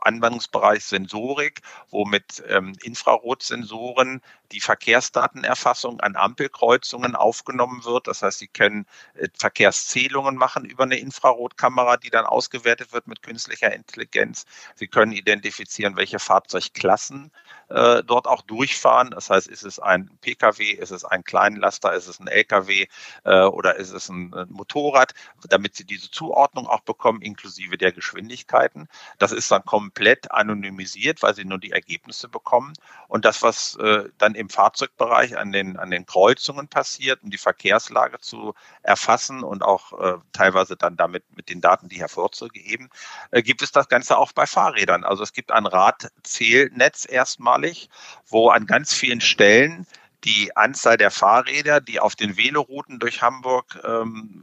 Anwendungsbereich 0.00 0.84
Sensorik, 0.84 1.60
wo 1.90 2.04
mit 2.04 2.42
ähm, 2.48 2.74
Infrarotsensoren 2.82 4.20
die 4.52 4.60
Verkehrsdatenerfassung 4.60 6.00
an 6.00 6.16
Ampelkreuzungen 6.16 7.16
aufgenommen 7.16 7.84
wird. 7.84 8.06
Das 8.06 8.22
heißt, 8.22 8.38
Sie 8.38 8.48
können 8.48 8.86
äh, 9.14 9.28
Verkehrszählungen 9.36 10.36
machen 10.36 10.64
über 10.64 10.84
eine 10.84 10.98
Infrarotkamera, 10.98 11.96
die 11.96 12.10
dann 12.10 12.26
ausgewertet 12.26 12.92
wird 12.92 13.06
mit 13.06 13.22
künstlicher 13.22 13.72
Intelligenz. 13.72 14.44
Sie 14.74 14.88
können 14.88 15.12
identifizieren, 15.12 15.96
welche 15.96 16.18
Fahrzeugklassen 16.18 17.30
äh, 17.68 18.02
dort 18.04 18.26
auch 18.26 18.42
durchfahren. 18.42 19.10
Das 19.10 19.30
heißt, 19.30 19.46
ist 19.46 19.64
es 19.64 19.78
ein 19.78 20.10
Pkw, 20.20 20.72
ist 20.72 20.90
es 20.90 21.04
ein 21.04 21.24
Kleinlaster, 21.24 21.92
ist 21.94 22.06
es 22.06 22.20
ein 22.20 22.26
Lkw 22.26 22.86
äh, 23.24 23.42
oder 23.44 23.76
ist 23.76 23.92
es 23.92 24.08
ein, 24.08 24.32
ein 24.34 24.50
Motorrad, 24.50 25.14
damit 25.48 25.76
Sie 25.76 25.84
diese 25.84 26.10
Zuordnung 26.10 26.66
auch 26.66 26.80
bekommen, 26.80 27.22
inklusive 27.22 27.78
der 27.78 27.92
Geschwindigkeiten. 27.92 28.88
Das 29.18 29.32
ist 29.32 29.50
dann 29.52 29.64
komplett 29.64 30.30
anonymisiert, 30.32 31.22
weil 31.22 31.34
Sie 31.34 31.44
nur 31.44 31.58
die 31.58 31.72
Ergebnisse 31.72 32.28
bekommen. 32.28 32.72
Und 33.08 33.24
das, 33.24 33.42
was 33.42 33.76
äh, 33.76 34.08
dann 34.18 34.34
im 34.34 34.48
Fahrzeugbereich 34.48 35.36
an 35.36 35.52
den, 35.52 35.76
an 35.76 35.90
den 35.90 36.06
Kreuzungen 36.06 36.68
passiert, 36.68 37.22
um 37.22 37.30
die 37.30 37.38
Verkehrslage 37.38 38.18
zu 38.18 38.54
erfassen 38.82 39.44
und 39.44 39.62
auch 39.62 39.92
äh, 40.00 40.18
teilweise 40.32 40.76
dann 40.76 40.96
damit 40.96 41.24
mit 41.36 41.48
den 41.48 41.60
Daten, 41.60 41.88
die 41.88 42.00
hervorzugeben, 42.00 42.88
äh, 43.30 43.42
gibt 43.42 43.62
es 43.62 43.72
das 43.72 43.88
Ganze 43.88 44.18
auch 44.18 44.32
bei 44.32 44.46
Fahrrädern. 44.46 45.04
Also 45.04 45.22
es 45.22 45.32
gibt 45.32 45.52
ein 45.52 45.66
Radzählnetz 45.66 47.06
erstmalig, 47.08 47.88
wo 48.26 48.48
an 48.48 48.66
ganz 48.66 48.94
vielen 48.94 49.20
Stellen 49.20 49.86
die 50.24 50.56
Anzahl 50.56 50.96
der 50.96 51.10
Fahrräder, 51.10 51.80
die 51.80 52.00
auf 52.00 52.14
den 52.14 52.36
Velorouten 52.36 52.98
durch 52.98 53.22
Hamburg 53.22 53.80
ähm, 53.84 54.42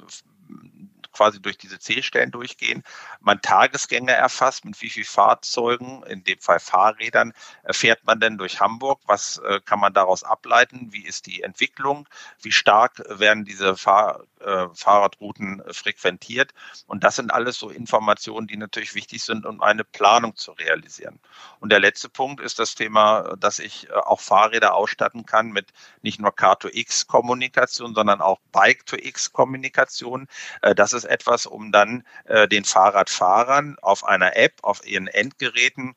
quasi 1.12 1.41
durch 1.41 1.58
diese 1.58 1.80
Zählstellen 1.80 2.32
durchgehen, 2.32 2.84
man 3.19 3.41
Tagesgänge 3.41 4.12
erfasst, 4.12 4.65
mit 4.65 4.82
wie 4.82 4.89
vielen 4.89 5.06
Fahrzeugen, 5.06 6.04
in 6.04 6.24
dem 6.24 6.39
Fall 6.39 6.60
Fahrrädern, 6.60 7.34
fährt 7.72 8.04
man 8.06 8.19
denn 8.19 8.38
durch 8.38 8.60
Hamburg, 8.60 9.02
was 9.06 9.39
äh, 9.39 9.60
kann 9.63 9.80
man 9.80 9.93
daraus 9.93 10.24
ableiten, 10.24 10.89
wie 10.91 11.06
ist 11.06 11.26
die 11.26 11.41
Entwicklung, 11.43 12.08
wie 12.41 12.52
stark 12.52 13.02
werden 13.08 13.45
diese 13.45 13.76
Fahr 13.76 14.24
äh, 14.39 14.67
Fahrradrouten 14.73 15.62
äh, 15.62 15.73
frequentiert. 15.73 16.54
Und 16.88 17.04
das 17.04 17.15
sind 17.15 17.34
alles 17.34 17.58
so 17.58 17.69
Informationen, 17.69 18.47
die 18.47 18.58
natürlich 18.58 18.95
wichtig 18.95 19.23
sind, 19.23 19.45
um 19.45 19.62
eine 19.62 19.84
Planung 19.84 20.36
zu 20.36 20.52
realisieren. 20.54 21.19
Und 21.60 21.71
der 21.71 21.80
letzte 21.80 22.10
Punkt 22.10 22.41
ist 22.41 22.60
das 22.60 22.75
Thema, 22.75 23.36
dass 23.38 23.60
ich 23.60 23.89
äh, 23.89 23.93
auch 23.93 24.21
Fahrräder 24.21 24.75
ausstatten 24.75 25.25
kann 25.25 25.52
mit 25.52 25.67
nicht 26.02 26.19
nur 26.19 26.36
Car-to-X-Kommunikation, 26.36 27.93
sondern 27.93 28.21
auch 28.21 28.39
Bike-to-X-Kommunikation. 28.52 30.28
Äh, 30.62 30.75
das 30.75 30.93
ist 30.93 31.06
etwas, 31.06 31.45
um 31.45 31.71
dann 31.71 32.04
den 32.52 32.63
Fahrradfahrern 32.63 33.78
auf 33.82 34.04
einer 34.04 34.36
App, 34.36 34.54
auf 34.62 34.86
ihren 34.86 35.08
Endgeräten 35.08 35.95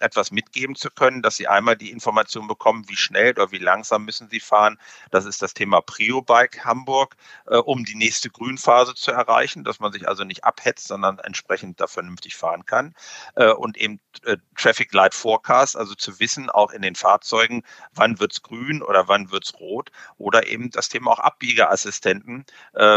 etwas 0.00 0.30
mitgeben 0.32 0.74
zu 0.74 0.90
können, 0.90 1.22
dass 1.22 1.36
sie 1.36 1.46
einmal 1.46 1.76
die 1.76 1.90
Information 1.90 2.48
bekommen, 2.48 2.88
wie 2.88 2.96
schnell 2.96 3.30
oder 3.30 3.52
wie 3.52 3.58
langsam 3.58 4.04
müssen 4.04 4.28
sie 4.28 4.40
fahren. 4.40 4.78
Das 5.10 5.24
ist 5.24 5.42
das 5.42 5.54
Thema 5.54 5.80
Prio-Bike 5.80 6.64
Hamburg, 6.64 7.16
äh, 7.46 7.56
um 7.56 7.84
die 7.84 7.94
nächste 7.94 8.30
Grünphase 8.30 8.94
zu 8.94 9.10
erreichen, 9.10 9.64
dass 9.64 9.80
man 9.80 9.92
sich 9.92 10.08
also 10.08 10.24
nicht 10.24 10.44
abhetzt, 10.44 10.88
sondern 10.88 11.18
entsprechend 11.18 11.80
da 11.80 11.86
vernünftig 11.86 12.36
fahren 12.36 12.66
kann. 12.66 12.94
Äh, 13.36 13.52
und 13.52 13.76
eben 13.76 14.00
äh, 14.24 14.36
Traffic 14.56 14.92
Light 14.92 15.14
Forecast, 15.14 15.76
also 15.76 15.94
zu 15.94 16.18
wissen, 16.20 16.50
auch 16.50 16.72
in 16.72 16.82
den 16.82 16.94
Fahrzeugen, 16.94 17.62
wann 17.94 18.20
wird's 18.20 18.42
grün 18.42 18.82
oder 18.82 19.08
wann 19.08 19.30
wird's 19.30 19.54
rot. 19.60 19.90
Oder 20.18 20.46
eben 20.46 20.70
das 20.70 20.88
Thema 20.88 21.12
auch 21.12 21.18
Abbiegeassistenten 21.18 22.44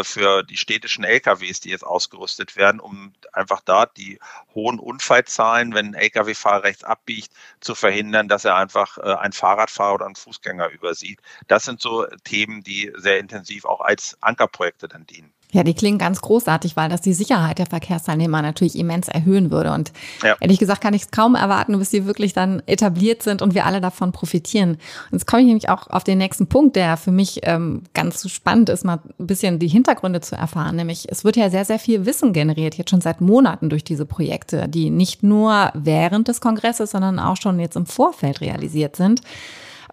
für 0.04 0.44
die 0.44 0.58
städtischen 0.58 1.04
LKWs, 1.04 1.60
die 1.60 1.70
jetzt 1.70 1.86
ausgerüstet 1.86 2.56
werden, 2.56 2.80
um 2.80 3.14
einfach 3.34 3.62
da 3.62 3.86
die 3.86 4.20
hohen 4.54 4.80
Unfallzahlen, 4.80 5.74
wenn 5.74 5.88
ein 5.88 5.94
Lkw-Fahrer 5.94 6.55
rechts 6.64 6.84
abbiegt, 6.84 7.32
zu 7.60 7.76
verhindern, 7.76 8.28
dass 8.28 8.46
er 8.46 8.56
einfach 8.56 8.98
äh, 8.98 9.14
ein 9.16 9.32
Fahrradfahrer 9.34 9.96
oder 9.96 10.06
einen 10.06 10.16
Fußgänger 10.16 10.70
übersieht. 10.70 11.22
Das 11.48 11.64
sind 11.64 11.82
so 11.82 12.06
Themen, 12.24 12.64
die 12.64 12.92
sehr 12.96 13.20
intensiv 13.20 13.66
auch 13.66 13.82
als 13.82 14.18
Ankerprojekte 14.22 14.88
dann 14.88 15.06
dienen. 15.06 15.34
Ja, 15.56 15.64
die 15.64 15.74
klingen 15.74 15.98
ganz 15.98 16.20
großartig, 16.20 16.76
weil 16.76 16.90
das 16.90 17.00
die 17.00 17.14
Sicherheit 17.14 17.60
der 17.60 17.66
Verkehrsteilnehmer 17.66 18.42
natürlich 18.42 18.78
immens 18.78 19.08
erhöhen 19.08 19.52
würde. 19.52 19.72
Und 19.72 19.94
ja. 20.22 20.36
ehrlich 20.42 20.60
gesagt 20.60 20.82
kann 20.82 20.94
ich 20.94 21.04
es 21.04 21.12
kaum 21.12 21.34
erwarten, 21.34 21.80
bis 21.80 21.92
sie 21.92 22.06
wirklich 22.06 22.34
dann 22.34 22.62
etabliert 22.66 23.24
sind 23.24 23.42
und 23.42 23.54
wir 23.54 23.66
alle 23.66 23.80
davon 23.80 24.12
profitieren. 24.12 24.72
Und 24.72 25.14
jetzt 25.14 25.28
komme 25.28 25.44
ich 25.44 25.48
nämlich 25.48 25.70
auch 25.70 25.88
auf 25.88 26.04
den 26.04 26.18
nächsten 26.18 26.48
Punkt, 26.48 26.76
der 26.76 26.98
für 26.98 27.12
mich 27.12 27.40
ähm, 27.44 27.84
ganz 27.94 28.30
spannend 28.30 28.68
ist, 28.68 28.84
mal 28.84 29.00
ein 29.18 29.28
bisschen 29.28 29.58
die 29.58 29.70
Hintergründe 29.70 30.20
zu 30.20 30.36
erfahren. 30.36 30.76
Nämlich, 30.76 31.08
es 31.10 31.24
wird 31.24 31.38
ja 31.38 31.50
sehr, 31.50 31.64
sehr 31.64 31.80
viel 31.80 32.06
Wissen 32.06 32.34
generiert, 32.34 32.76
jetzt 32.76 32.90
schon 32.90 33.00
seit 33.00 33.22
Monaten 33.22 33.70
durch 33.70 33.86
diese 33.86 34.06
Projekte, 34.06 34.68
die 34.68 34.90
nicht 34.90 35.24
nur 35.24 35.72
während 35.74 36.28
des 36.28 36.42
Kongresses, 36.42 36.92
sondern 36.92 37.18
auch 37.18 37.38
schon 37.38 37.62
jetzt 37.62 37.78
im 37.78 37.86
Vorfeld 37.86 38.42
realisiert 38.42 38.98
sind. 38.98 39.22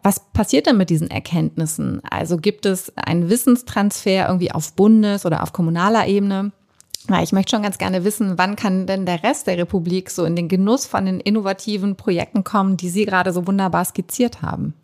Was 0.02 0.20
passiert 0.32 0.66
denn 0.66 0.76
mit 0.76 0.90
diesen 0.90 1.10
Erkenntnissen? 1.10 2.02
Also 2.10 2.36
gibt 2.36 2.66
es 2.66 2.96
einen 2.96 3.30
Wissenstransfer 3.30 4.26
irgendwie 4.26 4.50
auf 4.50 4.74
Bundes- 4.74 5.24
oder 5.24 5.42
auf 5.42 5.52
kommunaler 5.52 6.06
Ebene? 6.06 6.52
Weil 7.08 7.24
ich 7.24 7.32
möchte 7.32 7.50
schon 7.50 7.62
ganz 7.62 7.78
gerne 7.78 8.04
wissen, 8.04 8.38
wann 8.38 8.56
kann 8.56 8.86
denn 8.86 9.06
der 9.06 9.22
Rest 9.22 9.46
der 9.46 9.58
Republik 9.58 10.10
so 10.10 10.24
in 10.24 10.36
den 10.36 10.48
Genuss 10.48 10.86
von 10.86 11.06
den 11.06 11.20
innovativen 11.20 11.96
Projekten 11.96 12.44
kommen, 12.44 12.76
die 12.76 12.88
Sie 12.88 13.04
gerade 13.04 13.32
so 13.32 13.46
wunderbar 13.46 13.84
skizziert 13.84 14.42
haben? 14.42 14.74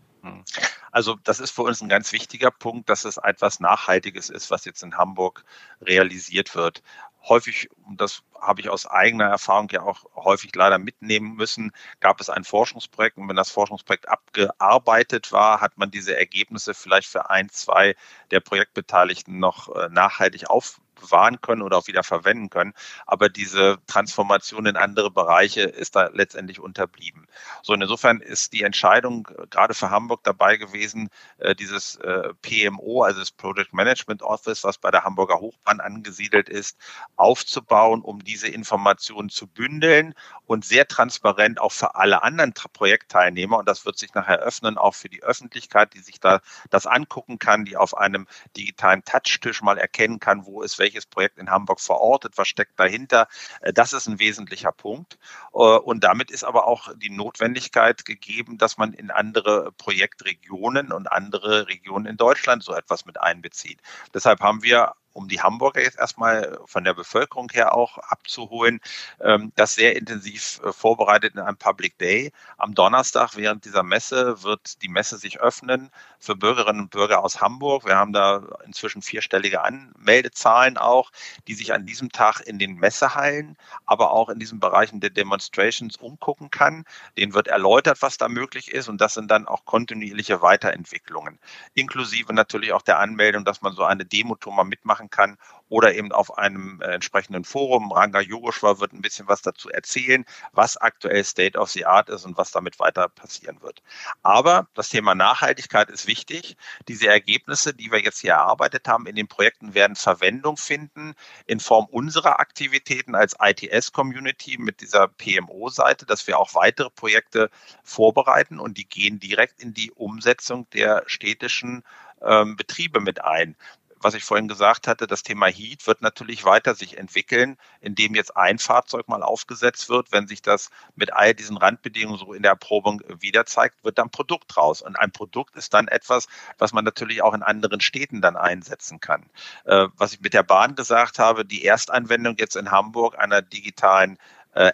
Also 0.90 1.16
das 1.22 1.38
ist 1.38 1.50
für 1.50 1.62
uns 1.62 1.80
ein 1.80 1.88
ganz 1.88 2.12
wichtiger 2.12 2.50
Punkt, 2.50 2.88
dass 2.88 3.04
es 3.04 3.18
etwas 3.18 3.60
Nachhaltiges 3.60 4.30
ist, 4.30 4.50
was 4.50 4.64
jetzt 4.64 4.82
in 4.82 4.96
Hamburg 4.96 5.44
realisiert 5.80 6.54
wird 6.54 6.82
häufig, 7.28 7.68
und 7.86 8.00
das 8.00 8.22
habe 8.40 8.60
ich 8.60 8.68
aus 8.68 8.86
eigener 8.86 9.26
Erfahrung 9.26 9.68
ja 9.70 9.82
auch 9.82 10.04
häufig 10.14 10.54
leider 10.54 10.78
mitnehmen 10.78 11.34
müssen, 11.34 11.72
gab 12.00 12.20
es 12.20 12.30
ein 12.30 12.44
Forschungsprojekt. 12.44 13.16
Und 13.16 13.28
wenn 13.28 13.36
das 13.36 13.50
Forschungsprojekt 13.50 14.08
abgearbeitet 14.08 15.32
war, 15.32 15.60
hat 15.60 15.76
man 15.78 15.90
diese 15.90 16.16
Ergebnisse 16.16 16.74
vielleicht 16.74 17.08
für 17.08 17.30
ein, 17.30 17.48
zwei 17.50 17.96
der 18.30 18.40
Projektbeteiligten 18.40 19.38
noch 19.38 19.74
äh, 19.74 19.88
nachhaltig 19.90 20.48
auf 20.48 20.80
bewahren 21.00 21.40
können 21.40 21.62
oder 21.62 21.76
auch 21.78 21.86
wieder 21.86 22.02
verwenden 22.02 22.50
können. 22.50 22.74
Aber 23.06 23.28
diese 23.28 23.78
Transformation 23.86 24.66
in 24.66 24.76
andere 24.76 25.10
Bereiche 25.10 25.62
ist 25.62 25.96
da 25.96 26.08
letztendlich 26.12 26.60
unterblieben. 26.60 27.26
So, 27.62 27.74
insofern 27.74 28.20
ist 28.20 28.52
die 28.52 28.62
Entscheidung 28.62 29.28
gerade 29.50 29.74
für 29.74 29.90
Hamburg 29.90 30.22
dabei 30.24 30.56
gewesen, 30.56 31.10
äh, 31.38 31.54
dieses 31.54 31.96
äh, 31.96 32.32
PMO, 32.42 33.02
also 33.02 33.20
das 33.20 33.30
Project 33.30 33.72
Management 33.72 34.22
Office, 34.22 34.64
was 34.64 34.78
bei 34.78 34.90
der 34.90 35.04
Hamburger 35.04 35.40
Hochbahn 35.40 35.80
angesiedelt 35.80 36.48
ist, 36.48 36.78
aufzubauen, 37.16 38.02
um 38.02 38.22
diese 38.24 38.48
Informationen 38.48 39.28
zu 39.28 39.46
bündeln 39.46 40.14
und 40.46 40.64
sehr 40.64 40.88
transparent 40.88 41.60
auch 41.60 41.72
für 41.72 41.94
alle 41.94 42.22
anderen 42.22 42.52
Projektteilnehmer. 42.72 43.58
Und 43.58 43.68
das 43.68 43.84
wird 43.84 43.98
sich 43.98 44.14
nachher 44.14 44.38
öffnen, 44.38 44.78
auch 44.78 44.94
für 44.94 45.08
die 45.08 45.22
Öffentlichkeit, 45.22 45.94
die 45.94 46.00
sich 46.00 46.20
da 46.20 46.40
das 46.70 46.86
angucken 46.86 47.38
kann, 47.38 47.64
die 47.64 47.76
auf 47.76 47.96
einem 47.96 48.26
digitalen 48.56 49.04
Touchtisch 49.04 49.62
mal 49.62 49.78
erkennen 49.78 50.20
kann, 50.20 50.46
wo 50.46 50.62
ist 50.62 50.78
welche 50.78 50.87
welches 50.88 51.06
Projekt 51.06 51.38
in 51.38 51.50
Hamburg 51.50 51.80
verortet, 51.80 52.38
was 52.38 52.48
steckt 52.48 52.80
dahinter. 52.80 53.28
Äh, 53.60 53.74
das 53.74 53.92
ist 53.92 54.08
ein 54.08 54.18
wesentlicher 54.18 54.72
Punkt. 54.72 55.18
Äh, 55.52 55.58
und 55.58 56.02
damit 56.02 56.30
ist 56.30 56.44
aber 56.44 56.66
auch 56.66 56.88
die 56.96 57.10
Notwendigkeit 57.10 58.06
gegeben, 58.06 58.56
dass 58.56 58.78
man 58.78 58.94
in 58.94 59.10
andere 59.10 59.72
Projektregionen 59.72 60.92
und 60.92 61.12
andere 61.12 61.68
Regionen 61.68 62.06
in 62.06 62.16
Deutschland 62.16 62.62
so 62.62 62.72
etwas 62.74 63.04
mit 63.04 63.20
einbezieht. 63.20 63.80
Deshalb 64.14 64.40
haben 64.40 64.62
wir 64.62 64.94
um 65.18 65.26
die 65.26 65.40
Hamburger 65.40 65.82
jetzt 65.82 65.98
erstmal 65.98 66.60
von 66.64 66.84
der 66.84 66.94
Bevölkerung 66.94 67.50
her 67.52 67.74
auch 67.74 67.98
abzuholen, 67.98 68.80
ähm, 69.20 69.52
das 69.56 69.74
sehr 69.74 69.96
intensiv 69.96 70.60
äh, 70.64 70.72
vorbereitet 70.72 71.34
in 71.34 71.40
einem 71.40 71.56
Public 71.56 71.98
Day. 71.98 72.30
Am 72.56 72.74
Donnerstag 72.74 73.34
während 73.34 73.64
dieser 73.64 73.82
Messe 73.82 74.44
wird 74.44 74.80
die 74.82 74.88
Messe 74.88 75.18
sich 75.18 75.40
öffnen 75.40 75.90
für 76.20 76.36
Bürgerinnen 76.36 76.82
und 76.82 76.90
Bürger 76.90 77.24
aus 77.24 77.40
Hamburg. 77.40 77.84
Wir 77.84 77.96
haben 77.96 78.12
da 78.12 78.42
inzwischen 78.64 79.02
vierstellige 79.02 79.62
Anmeldezahlen 79.62 80.78
auch, 80.78 81.10
die 81.48 81.54
sich 81.54 81.72
an 81.72 81.84
diesem 81.84 82.12
Tag 82.12 82.40
in 82.40 82.60
den 82.60 82.76
Messehallen, 82.76 83.56
aber 83.86 84.12
auch 84.12 84.28
in 84.28 84.38
diesen 84.38 84.60
Bereichen 84.60 85.00
der 85.00 85.10
Demonstrations 85.10 85.96
umgucken 85.96 86.50
kann. 86.50 86.84
Denen 87.16 87.34
wird 87.34 87.48
erläutert, 87.48 88.02
was 88.02 88.18
da 88.18 88.28
möglich 88.28 88.72
ist 88.72 88.88
und 88.88 89.00
das 89.00 89.14
sind 89.14 89.30
dann 89.30 89.48
auch 89.48 89.64
kontinuierliche 89.64 90.42
Weiterentwicklungen, 90.42 91.40
inklusive 91.74 92.32
natürlich 92.32 92.72
auch 92.72 92.82
der 92.82 93.00
Anmeldung, 93.00 93.44
dass 93.44 93.62
man 93.62 93.72
so 93.72 93.82
eine 93.82 94.04
Demo-Tour 94.04 94.52
mal 94.52 94.64
mitmachen 94.64 95.07
machen 95.08 95.10
kann 95.10 95.38
oder 95.70 95.94
eben 95.94 96.12
auf 96.12 96.38
einem 96.38 96.80
äh, 96.80 96.94
entsprechenden 96.94 97.44
Forum. 97.44 97.92
Ranga 97.92 98.20
Yogeshwar 98.20 98.80
wird 98.80 98.94
ein 98.94 99.02
bisschen 99.02 99.28
was 99.28 99.42
dazu 99.42 99.68
erzählen, 99.68 100.24
was 100.52 100.78
aktuell 100.78 101.22
State 101.24 101.58
of 101.58 101.70
the 101.70 101.84
Art 101.84 102.08
ist 102.08 102.24
und 102.24 102.38
was 102.38 102.52
damit 102.52 102.78
weiter 102.78 103.08
passieren 103.08 103.60
wird. 103.60 103.82
Aber 104.22 104.68
das 104.74 104.88
Thema 104.88 105.14
Nachhaltigkeit 105.14 105.90
ist 105.90 106.06
wichtig. 106.06 106.56
Diese 106.88 107.08
Ergebnisse, 107.08 107.74
die 107.74 107.92
wir 107.92 108.00
jetzt 108.00 108.20
hier 108.20 108.32
erarbeitet 108.32 108.88
haben 108.88 109.06
in 109.06 109.14
den 109.14 109.28
Projekten, 109.28 109.74
werden 109.74 109.94
Verwendung 109.94 110.56
finden 110.56 111.14
in 111.46 111.60
Form 111.60 111.86
unserer 111.90 112.40
Aktivitäten 112.40 113.14
als 113.14 113.36
ITS-Community 113.38 114.56
mit 114.58 114.80
dieser 114.80 115.08
PMO-Seite, 115.08 116.06
dass 116.06 116.26
wir 116.26 116.38
auch 116.38 116.54
weitere 116.54 116.88
Projekte 116.88 117.50
vorbereiten 117.84 118.58
und 118.58 118.78
die 118.78 118.88
gehen 118.88 119.20
direkt 119.20 119.62
in 119.62 119.74
die 119.74 119.90
Umsetzung 119.90 120.66
der 120.70 121.02
städtischen 121.06 121.84
ähm, 122.22 122.56
Betriebe 122.56 123.00
mit 123.00 123.22
ein 123.22 123.54
was 124.00 124.14
ich 124.14 124.24
vorhin 124.24 124.48
gesagt 124.48 124.86
hatte, 124.86 125.06
das 125.06 125.22
Thema 125.22 125.46
Heat 125.46 125.86
wird 125.86 126.02
natürlich 126.02 126.44
weiter 126.44 126.74
sich 126.74 126.98
entwickeln, 126.98 127.56
indem 127.80 128.14
jetzt 128.14 128.36
ein 128.36 128.58
Fahrzeug 128.58 129.08
mal 129.08 129.22
aufgesetzt 129.22 129.88
wird. 129.88 130.12
Wenn 130.12 130.26
sich 130.26 130.42
das 130.42 130.70
mit 130.94 131.12
all 131.12 131.34
diesen 131.34 131.56
Randbedingungen 131.56 132.18
so 132.18 132.32
in 132.32 132.42
der 132.42 132.52
Erprobung 132.52 133.02
wieder 133.20 133.46
zeigt, 133.46 133.82
wird 133.84 133.98
dann 133.98 134.10
Produkt 134.10 134.56
raus. 134.56 134.82
Und 134.82 134.96
ein 134.96 135.12
Produkt 135.12 135.56
ist 135.56 135.74
dann 135.74 135.88
etwas, 135.88 136.28
was 136.58 136.72
man 136.72 136.84
natürlich 136.84 137.22
auch 137.22 137.34
in 137.34 137.42
anderen 137.42 137.80
Städten 137.80 138.20
dann 138.20 138.36
einsetzen 138.36 139.00
kann. 139.00 139.26
Äh, 139.64 139.88
was 139.96 140.12
ich 140.12 140.20
mit 140.20 140.34
der 140.34 140.42
Bahn 140.42 140.74
gesagt 140.74 141.18
habe, 141.18 141.44
die 141.44 141.64
Erstanwendung 141.64 142.36
jetzt 142.38 142.56
in 142.56 142.70
Hamburg 142.70 143.18
einer 143.18 143.42
digitalen 143.42 144.18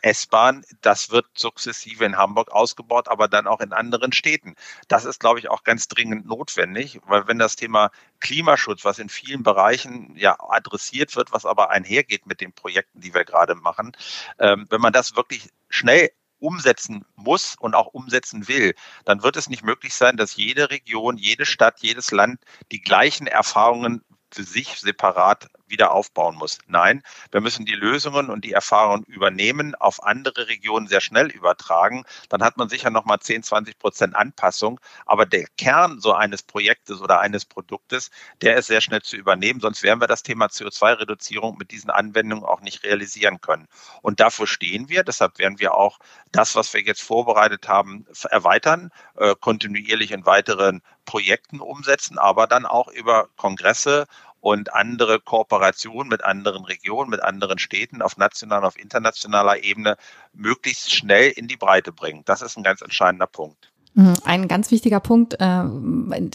S-Bahn. 0.02 0.64
Das 0.80 1.10
wird 1.10 1.26
sukzessive 1.34 2.04
in 2.04 2.16
Hamburg 2.16 2.50
ausgebaut, 2.50 3.08
aber 3.08 3.28
dann 3.28 3.46
auch 3.46 3.60
in 3.60 3.72
anderen 3.72 4.12
Städten. 4.12 4.54
Das 4.88 5.04
ist, 5.04 5.20
glaube 5.20 5.38
ich, 5.38 5.48
auch 5.48 5.62
ganz 5.64 5.88
dringend 5.88 6.26
notwendig, 6.26 7.00
weil 7.06 7.28
wenn 7.28 7.38
das 7.38 7.56
Thema 7.56 7.90
Klimaschutz, 8.20 8.84
was 8.84 8.98
in 8.98 9.08
vielen 9.08 9.42
Bereichen 9.42 10.14
ja 10.16 10.36
adressiert 10.40 11.14
wird, 11.16 11.32
was 11.32 11.44
aber 11.44 11.70
einhergeht 11.70 12.26
mit 12.26 12.40
den 12.40 12.52
Projekten, 12.52 13.00
die 13.00 13.14
wir 13.14 13.24
gerade 13.24 13.54
machen, 13.54 13.92
ähm, 14.38 14.66
wenn 14.70 14.80
man 14.80 14.92
das 14.92 15.16
wirklich 15.16 15.50
schnell 15.68 16.10
umsetzen 16.38 17.04
muss 17.16 17.56
und 17.58 17.74
auch 17.74 17.86
umsetzen 17.86 18.48
will, 18.48 18.74
dann 19.04 19.22
wird 19.22 19.36
es 19.36 19.48
nicht 19.48 19.64
möglich 19.64 19.94
sein, 19.94 20.16
dass 20.16 20.36
jede 20.36 20.70
Region, 20.70 21.16
jede 21.16 21.46
Stadt, 21.46 21.80
jedes 21.80 22.10
Land 22.10 22.40
die 22.70 22.80
gleichen 22.80 23.26
Erfahrungen 23.26 24.04
für 24.30 24.42
sich 24.42 24.80
separat 24.80 25.48
wieder 25.74 25.90
aufbauen 25.90 26.36
muss. 26.36 26.58
Nein, 26.68 27.02
wir 27.32 27.40
müssen 27.40 27.66
die 27.66 27.74
Lösungen 27.74 28.30
und 28.30 28.44
die 28.44 28.52
Erfahrungen 28.52 29.02
übernehmen, 29.04 29.74
auf 29.74 30.02
andere 30.04 30.46
Regionen 30.48 30.86
sehr 30.86 31.00
schnell 31.00 31.26
übertragen. 31.30 32.04
Dann 32.28 32.42
hat 32.42 32.56
man 32.56 32.68
sicher 32.68 32.90
nochmal 32.90 33.18
10, 33.18 33.42
20 33.42 33.78
Prozent 33.78 34.14
Anpassung. 34.14 34.80
Aber 35.04 35.26
der 35.26 35.46
Kern 35.58 35.98
so 36.00 36.12
eines 36.12 36.44
Projektes 36.44 37.00
oder 37.00 37.18
eines 37.20 37.44
Produktes, 37.44 38.10
der 38.40 38.56
ist 38.56 38.68
sehr 38.68 38.80
schnell 38.80 39.02
zu 39.02 39.16
übernehmen. 39.16 39.58
Sonst 39.60 39.82
werden 39.82 40.00
wir 40.00 40.06
das 40.06 40.22
Thema 40.22 40.46
CO2-Reduzierung 40.46 41.58
mit 41.58 41.72
diesen 41.72 41.90
Anwendungen 41.90 42.44
auch 42.44 42.60
nicht 42.60 42.84
realisieren 42.84 43.40
können. 43.40 43.66
Und 44.00 44.20
dafür 44.20 44.46
stehen 44.46 44.88
wir. 44.88 45.02
Deshalb 45.02 45.38
werden 45.38 45.58
wir 45.58 45.74
auch 45.74 45.98
das, 46.30 46.54
was 46.54 46.72
wir 46.72 46.82
jetzt 46.82 47.02
vorbereitet 47.02 47.68
haben, 47.68 48.06
erweitern, 48.30 48.90
äh, 49.16 49.34
kontinuierlich 49.40 50.12
in 50.12 50.24
weiteren 50.24 50.82
Projekten 51.04 51.60
umsetzen, 51.60 52.18
aber 52.18 52.46
dann 52.46 52.66
auch 52.66 52.88
über 52.88 53.28
Kongresse 53.36 54.06
und 54.44 54.74
andere 54.74 55.20
Kooperationen 55.20 56.10
mit 56.10 56.22
anderen 56.22 56.66
Regionen, 56.66 57.08
mit 57.08 57.22
anderen 57.22 57.58
Städten 57.58 58.02
auf 58.02 58.18
nationaler, 58.18 58.66
auf 58.66 58.78
internationaler 58.78 59.64
Ebene 59.64 59.96
möglichst 60.34 60.94
schnell 60.94 61.30
in 61.30 61.48
die 61.48 61.56
Breite 61.56 61.92
bringen. 61.92 62.24
Das 62.26 62.42
ist 62.42 62.58
ein 62.58 62.62
ganz 62.62 62.82
entscheidender 62.82 63.26
Punkt. 63.26 63.72
Mhm. 63.94 64.12
Ein 64.26 64.46
ganz 64.46 64.70
wichtiger 64.70 65.00
Punkt 65.00 65.34
äh, 65.40 65.64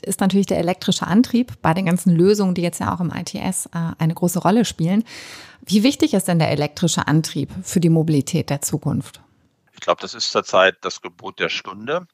ist 0.01 0.21
natürlich 0.21 0.47
der 0.47 0.57
elektrische 0.57 1.05
Antrieb 1.05 1.61
bei 1.61 1.75
den 1.75 1.85
ganzen 1.85 2.15
Lösungen, 2.15 2.55
die 2.55 2.63
jetzt 2.63 2.79
ja 2.79 2.95
auch 2.95 2.99
im 2.99 3.11
ITS 3.11 3.67
äh, 3.67 3.91
eine 3.99 4.15
große 4.15 4.39
Rolle 4.39 4.65
spielen. 4.65 5.03
Wie 5.63 5.83
wichtig 5.83 6.15
ist 6.15 6.27
denn 6.27 6.39
der 6.39 6.49
elektrische 6.49 7.07
Antrieb 7.07 7.51
für 7.61 7.79
die 7.79 7.89
Mobilität 7.89 8.49
der 8.49 8.61
Zukunft? 8.61 9.21
Ich 9.73 9.81
glaube, 9.81 10.01
das 10.01 10.15
ist 10.15 10.31
zurzeit 10.31 10.77
das 10.81 11.03
Gebot 11.03 11.39
der 11.39 11.49
Stunde. 11.49 12.07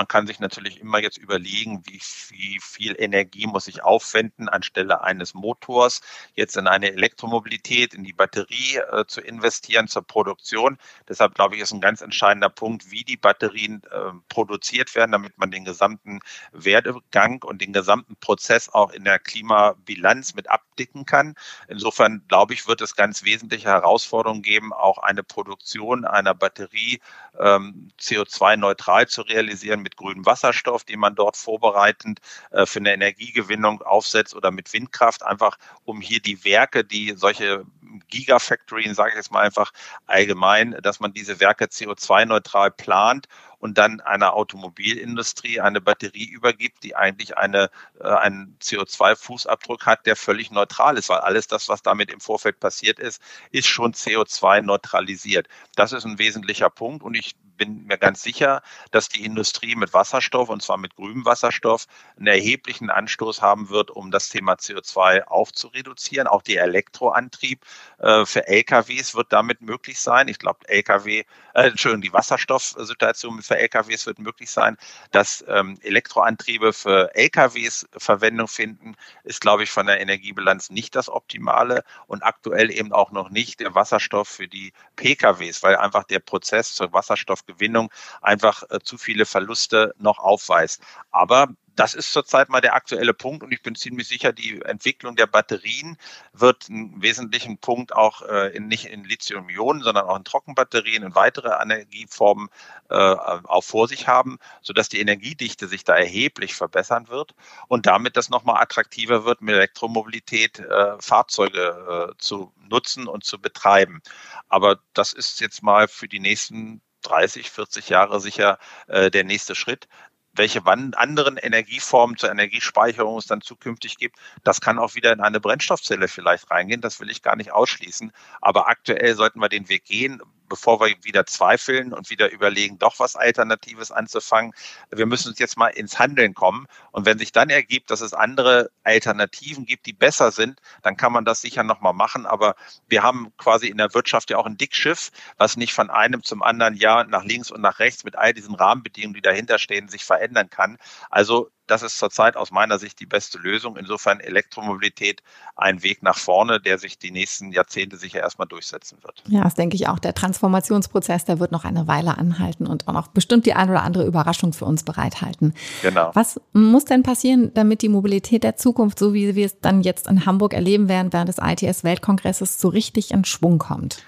Man 0.00 0.08
kann 0.08 0.26
sich 0.26 0.40
natürlich 0.40 0.80
immer 0.80 0.98
jetzt 0.98 1.18
überlegen, 1.18 1.82
wie, 1.84 2.00
viel 2.00 2.96
Energie 2.98 3.46
muss 3.46 3.68
ich 3.68 3.82
aufwenden, 3.82 4.48
anstelle 4.48 5.02
eines 5.02 5.34
Motors 5.34 6.00
jetzt 6.34 6.56
in 6.56 6.66
eine 6.66 6.90
Elektromobilität, 6.92 7.92
in 7.92 8.02
die 8.02 8.14
Batterie 8.14 8.76
äh, 8.76 9.04
zu 9.06 9.20
investieren 9.20 9.88
zur 9.88 10.06
Produktion. 10.06 10.78
Deshalb 11.06 11.34
glaube 11.34 11.56
ich, 11.56 11.60
ist 11.60 11.74
ein 11.74 11.82
ganz 11.82 12.00
entscheidender 12.00 12.48
Punkt, 12.48 12.90
wie 12.90 13.04
die 13.04 13.18
Batterien 13.18 13.82
äh, 13.90 14.12
produziert 14.30 14.94
werden, 14.94 15.12
damit 15.12 15.36
man 15.36 15.50
den 15.50 15.66
gesamten 15.66 16.20
Werdegang 16.52 17.42
und 17.42 17.60
den 17.60 17.74
gesamten 17.74 18.16
Prozess 18.16 18.70
auch 18.70 18.92
in 18.92 19.04
der 19.04 19.18
Klimabilanz 19.18 20.32
mit 20.32 20.48
abdicken 20.48 21.04
kann. 21.04 21.34
Insofern 21.68 22.24
glaube 22.26 22.54
ich, 22.54 22.66
wird 22.66 22.80
es 22.80 22.96
ganz 22.96 23.22
wesentliche 23.24 23.68
Herausforderungen 23.68 24.40
geben, 24.40 24.72
auch 24.72 24.96
eine 24.96 25.22
Produktion 25.22 26.06
einer 26.06 26.32
Batterie 26.32 27.00
ähm, 27.38 27.90
CO2-neutral 28.00 29.06
zu 29.06 29.20
realisieren 29.20 29.82
mit 29.90 29.96
grünem 29.96 30.26
Wasserstoff, 30.26 30.84
den 30.84 31.00
man 31.00 31.14
dort 31.14 31.36
vorbereitend 31.36 32.20
äh, 32.50 32.64
für 32.66 32.78
eine 32.78 32.94
Energiegewinnung 32.94 33.82
aufsetzt 33.82 34.34
oder 34.34 34.50
mit 34.50 34.72
Windkraft, 34.72 35.22
einfach 35.24 35.58
um 35.84 36.00
hier 36.00 36.20
die 36.20 36.44
Werke, 36.44 36.84
die 36.84 37.14
solche 37.16 37.64
Gigafactory, 38.08 38.92
sage 38.94 39.10
ich 39.10 39.16
jetzt 39.16 39.32
mal 39.32 39.40
einfach 39.40 39.72
allgemein, 40.06 40.76
dass 40.82 41.00
man 41.00 41.12
diese 41.12 41.40
Werke 41.40 41.64
CO2-neutral 41.66 42.70
plant 42.70 43.26
und 43.60 43.78
dann 43.78 44.00
einer 44.00 44.34
Automobilindustrie 44.34 45.60
eine 45.60 45.80
Batterie 45.80 46.24
übergibt, 46.24 46.82
die 46.82 46.96
eigentlich 46.96 47.36
eine, 47.36 47.70
äh, 48.00 48.08
einen 48.08 48.56
CO2-Fußabdruck 48.60 49.86
hat, 49.86 50.06
der 50.06 50.16
völlig 50.16 50.50
neutral 50.50 50.98
ist, 50.98 51.08
weil 51.08 51.20
alles 51.20 51.46
das, 51.46 51.68
was 51.68 51.82
damit 51.82 52.10
im 52.10 52.20
Vorfeld 52.20 52.58
passiert 52.58 52.98
ist, 52.98 53.22
ist 53.52 53.68
schon 53.68 53.92
CO2 53.92 54.62
neutralisiert. 54.62 55.48
Das 55.76 55.92
ist 55.92 56.04
ein 56.04 56.18
wesentlicher 56.18 56.70
Punkt 56.70 57.04
und 57.04 57.14
ich 57.14 57.36
bin 57.60 57.84
mir 57.84 57.98
ganz 57.98 58.22
sicher, 58.22 58.62
dass 58.90 59.10
die 59.10 59.22
Industrie 59.22 59.76
mit 59.76 59.92
Wasserstoff 59.92 60.48
und 60.48 60.62
zwar 60.62 60.78
mit 60.78 60.96
grünem 60.96 61.26
Wasserstoff 61.26 61.86
einen 62.16 62.28
erheblichen 62.28 62.88
Anstoß 62.88 63.42
haben 63.42 63.68
wird, 63.68 63.90
um 63.90 64.10
das 64.10 64.30
Thema 64.30 64.54
CO2 64.54 65.24
aufzureduzieren. 65.24 66.26
Auch 66.26 66.40
der 66.40 66.62
Elektroantrieb 66.62 67.62
äh, 67.98 68.24
für 68.24 68.48
LKWs 68.48 69.14
wird 69.14 69.30
damit 69.30 69.60
möglich 69.60 70.00
sein. 70.00 70.28
Ich 70.28 70.38
glaube, 70.38 70.66
LKW, 70.68 71.24
äh, 71.52 71.68
Entschuldigung, 71.68 72.00
die 72.00 72.14
Wasserstoffsituation 72.14 73.36
für 73.50 73.58
LKWs 73.58 74.06
wird 74.06 74.20
möglich 74.20 74.50
sein. 74.50 74.76
Dass 75.10 75.44
ähm, 75.48 75.76
Elektroantriebe 75.82 76.72
für 76.72 77.14
LKWs 77.16 77.88
Verwendung 77.96 78.46
finden, 78.46 78.94
ist, 79.24 79.40
glaube 79.40 79.64
ich, 79.64 79.70
von 79.70 79.86
der 79.86 80.00
Energiebilanz 80.00 80.70
nicht 80.70 80.94
das 80.94 81.08
Optimale 81.08 81.82
und 82.06 82.22
aktuell 82.22 82.70
eben 82.70 82.92
auch 82.92 83.10
noch 83.10 83.30
nicht 83.30 83.58
der 83.58 83.74
Wasserstoff 83.74 84.28
für 84.28 84.46
die 84.46 84.72
PKWs, 84.94 85.64
weil 85.64 85.76
einfach 85.76 86.04
der 86.04 86.20
Prozess 86.20 86.74
zur 86.74 86.92
Wasserstoff 86.92 87.44
Gewinnung 87.44 87.90
einfach 88.22 88.62
äh, 88.70 88.78
zu 88.80 88.98
viele 88.98 89.26
Verluste 89.26 89.94
noch 89.98 90.20
aufweist. 90.20 90.80
Aber 91.10 91.48
das 91.76 91.94
ist 91.94 92.12
zurzeit 92.12 92.48
mal 92.48 92.60
der 92.60 92.74
aktuelle 92.74 93.14
Punkt 93.14 93.42
und 93.42 93.52
ich 93.52 93.62
bin 93.62 93.74
ziemlich 93.74 94.08
sicher, 94.08 94.32
die 94.32 94.60
Entwicklung 94.62 95.16
der 95.16 95.26
Batterien 95.26 95.96
wird 96.32 96.68
einen 96.68 97.00
wesentlichen 97.00 97.58
Punkt 97.58 97.94
auch 97.94 98.22
äh, 98.22 98.54
in, 98.54 98.68
nicht 98.68 98.86
in 98.86 99.04
Lithium-Ionen, 99.04 99.82
sondern 99.82 100.06
auch 100.06 100.16
in 100.16 100.24
Trockenbatterien 100.24 101.04
und 101.04 101.14
weitere 101.14 101.50
Energieformen 101.60 102.48
äh, 102.90 102.94
auch 102.94 103.64
vor 103.64 103.88
sich 103.88 104.08
haben, 104.08 104.38
sodass 104.62 104.88
die 104.88 105.00
Energiedichte 105.00 105.68
sich 105.68 105.84
da 105.84 105.94
erheblich 105.94 106.54
verbessern 106.54 107.08
wird 107.08 107.34
und 107.68 107.86
damit 107.86 108.16
das 108.16 108.30
nochmal 108.30 108.62
attraktiver 108.62 109.24
wird, 109.24 109.40
mit 109.40 109.54
Elektromobilität 109.54 110.58
äh, 110.58 111.00
Fahrzeuge 111.00 112.10
äh, 112.10 112.18
zu 112.18 112.52
nutzen 112.68 113.06
und 113.06 113.24
zu 113.24 113.40
betreiben. 113.40 114.02
Aber 114.48 114.80
das 114.94 115.12
ist 115.12 115.40
jetzt 115.40 115.62
mal 115.62 115.88
für 115.88 116.08
die 116.08 116.20
nächsten 116.20 116.82
30, 117.02 117.50
40 117.50 117.88
Jahre 117.88 118.20
sicher 118.20 118.58
äh, 118.86 119.10
der 119.10 119.24
nächste 119.24 119.54
Schritt. 119.54 119.88
Welche 120.32 120.64
anderen 120.94 121.36
Energieformen 121.36 122.16
zur 122.16 122.30
Energiespeicherung 122.30 123.18
es 123.18 123.26
dann 123.26 123.40
zukünftig 123.40 123.98
gibt, 123.98 124.16
das 124.44 124.60
kann 124.60 124.78
auch 124.78 124.94
wieder 124.94 125.12
in 125.12 125.20
eine 125.20 125.40
Brennstoffzelle 125.40 126.08
vielleicht 126.08 126.50
reingehen. 126.50 126.80
Das 126.80 127.00
will 127.00 127.10
ich 127.10 127.22
gar 127.22 127.36
nicht 127.36 127.52
ausschließen. 127.52 128.12
Aber 128.40 128.68
aktuell 128.68 129.14
sollten 129.16 129.40
wir 129.40 129.48
den 129.48 129.68
Weg 129.68 129.84
gehen 129.84 130.22
bevor 130.50 130.80
wir 130.80 130.94
wieder 131.02 131.24
zweifeln 131.24 131.94
und 131.94 132.10
wieder 132.10 132.30
überlegen, 132.30 132.78
doch 132.78 132.98
was 132.98 133.16
Alternatives 133.16 133.90
anzufangen. 133.90 134.52
Wir 134.90 135.06
müssen 135.06 135.28
uns 135.28 135.38
jetzt 135.38 135.56
mal 135.56 135.68
ins 135.68 135.98
Handeln 135.98 136.34
kommen. 136.34 136.66
Und 136.90 137.06
wenn 137.06 137.18
sich 137.18 137.32
dann 137.32 137.48
ergibt, 137.48 137.90
dass 137.90 138.02
es 138.02 138.12
andere 138.12 138.70
Alternativen 138.84 139.64
gibt, 139.64 139.86
die 139.86 139.94
besser 139.94 140.32
sind, 140.32 140.60
dann 140.82 140.98
kann 140.98 141.12
man 141.12 141.24
das 141.24 141.40
sicher 141.40 141.62
nochmal 141.62 141.94
machen. 141.94 142.26
Aber 142.26 142.56
wir 142.88 143.02
haben 143.02 143.32
quasi 143.38 143.68
in 143.68 143.78
der 143.78 143.94
Wirtschaft 143.94 144.28
ja 144.28 144.36
auch 144.36 144.46
ein 144.46 144.58
Dickschiff, 144.58 145.10
was 145.38 145.56
nicht 145.56 145.72
von 145.72 145.88
einem 145.88 146.22
zum 146.22 146.42
anderen 146.42 146.74
Jahr 146.74 147.04
nach 147.04 147.24
links 147.24 147.50
und 147.50 147.62
nach 147.62 147.78
rechts 147.78 148.04
mit 148.04 148.16
all 148.16 148.34
diesen 148.34 148.54
Rahmenbedingungen, 148.54 149.14
die 149.14 149.22
dahinter 149.22 149.58
stehen, 149.58 149.88
sich 149.88 150.04
verändern 150.04 150.50
kann. 150.50 150.76
Also 151.08 151.50
das 151.70 151.82
ist 151.82 151.98
zurzeit 151.98 152.36
aus 152.36 152.50
meiner 152.50 152.78
Sicht 152.78 152.98
die 153.00 153.06
beste 153.06 153.38
Lösung. 153.38 153.76
Insofern 153.76 154.20
Elektromobilität 154.20 155.22
ein 155.56 155.82
Weg 155.82 156.02
nach 156.02 156.18
vorne, 156.18 156.60
der 156.60 156.78
sich 156.78 156.98
die 156.98 157.10
nächsten 157.10 157.52
Jahrzehnte 157.52 157.96
sicher 157.96 158.20
erstmal 158.20 158.48
durchsetzen 158.48 158.98
wird. 159.02 159.22
Ja, 159.28 159.44
das 159.44 159.54
denke 159.54 159.76
ich 159.76 159.88
auch. 159.88 159.98
Der 159.98 160.14
Transformationsprozess, 160.14 161.24
der 161.24 161.38
wird 161.38 161.52
noch 161.52 161.64
eine 161.64 161.86
Weile 161.86 162.18
anhalten 162.18 162.66
und 162.66 162.88
auch 162.88 162.92
noch 162.92 163.08
bestimmt 163.08 163.46
die 163.46 163.54
ein 163.54 163.70
oder 163.70 163.82
andere 163.82 164.04
Überraschung 164.04 164.52
für 164.52 164.64
uns 164.64 164.82
bereithalten. 164.82 165.54
Genau. 165.82 166.10
Was 166.14 166.40
muss 166.52 166.84
denn 166.84 167.02
passieren, 167.02 167.52
damit 167.54 167.82
die 167.82 167.88
Mobilität 167.88 168.42
der 168.42 168.56
Zukunft, 168.56 168.98
so 168.98 169.14
wie 169.14 169.34
wir 169.34 169.46
es 169.46 169.60
dann 169.60 169.82
jetzt 169.82 170.08
in 170.08 170.26
Hamburg 170.26 170.54
erleben 170.54 170.88
werden, 170.88 171.12
während 171.12 171.28
des 171.28 171.38
ITS-Weltkongresses 171.38 172.60
so 172.60 172.68
richtig 172.68 173.12
in 173.12 173.24
Schwung 173.24 173.58
kommt? 173.58 174.02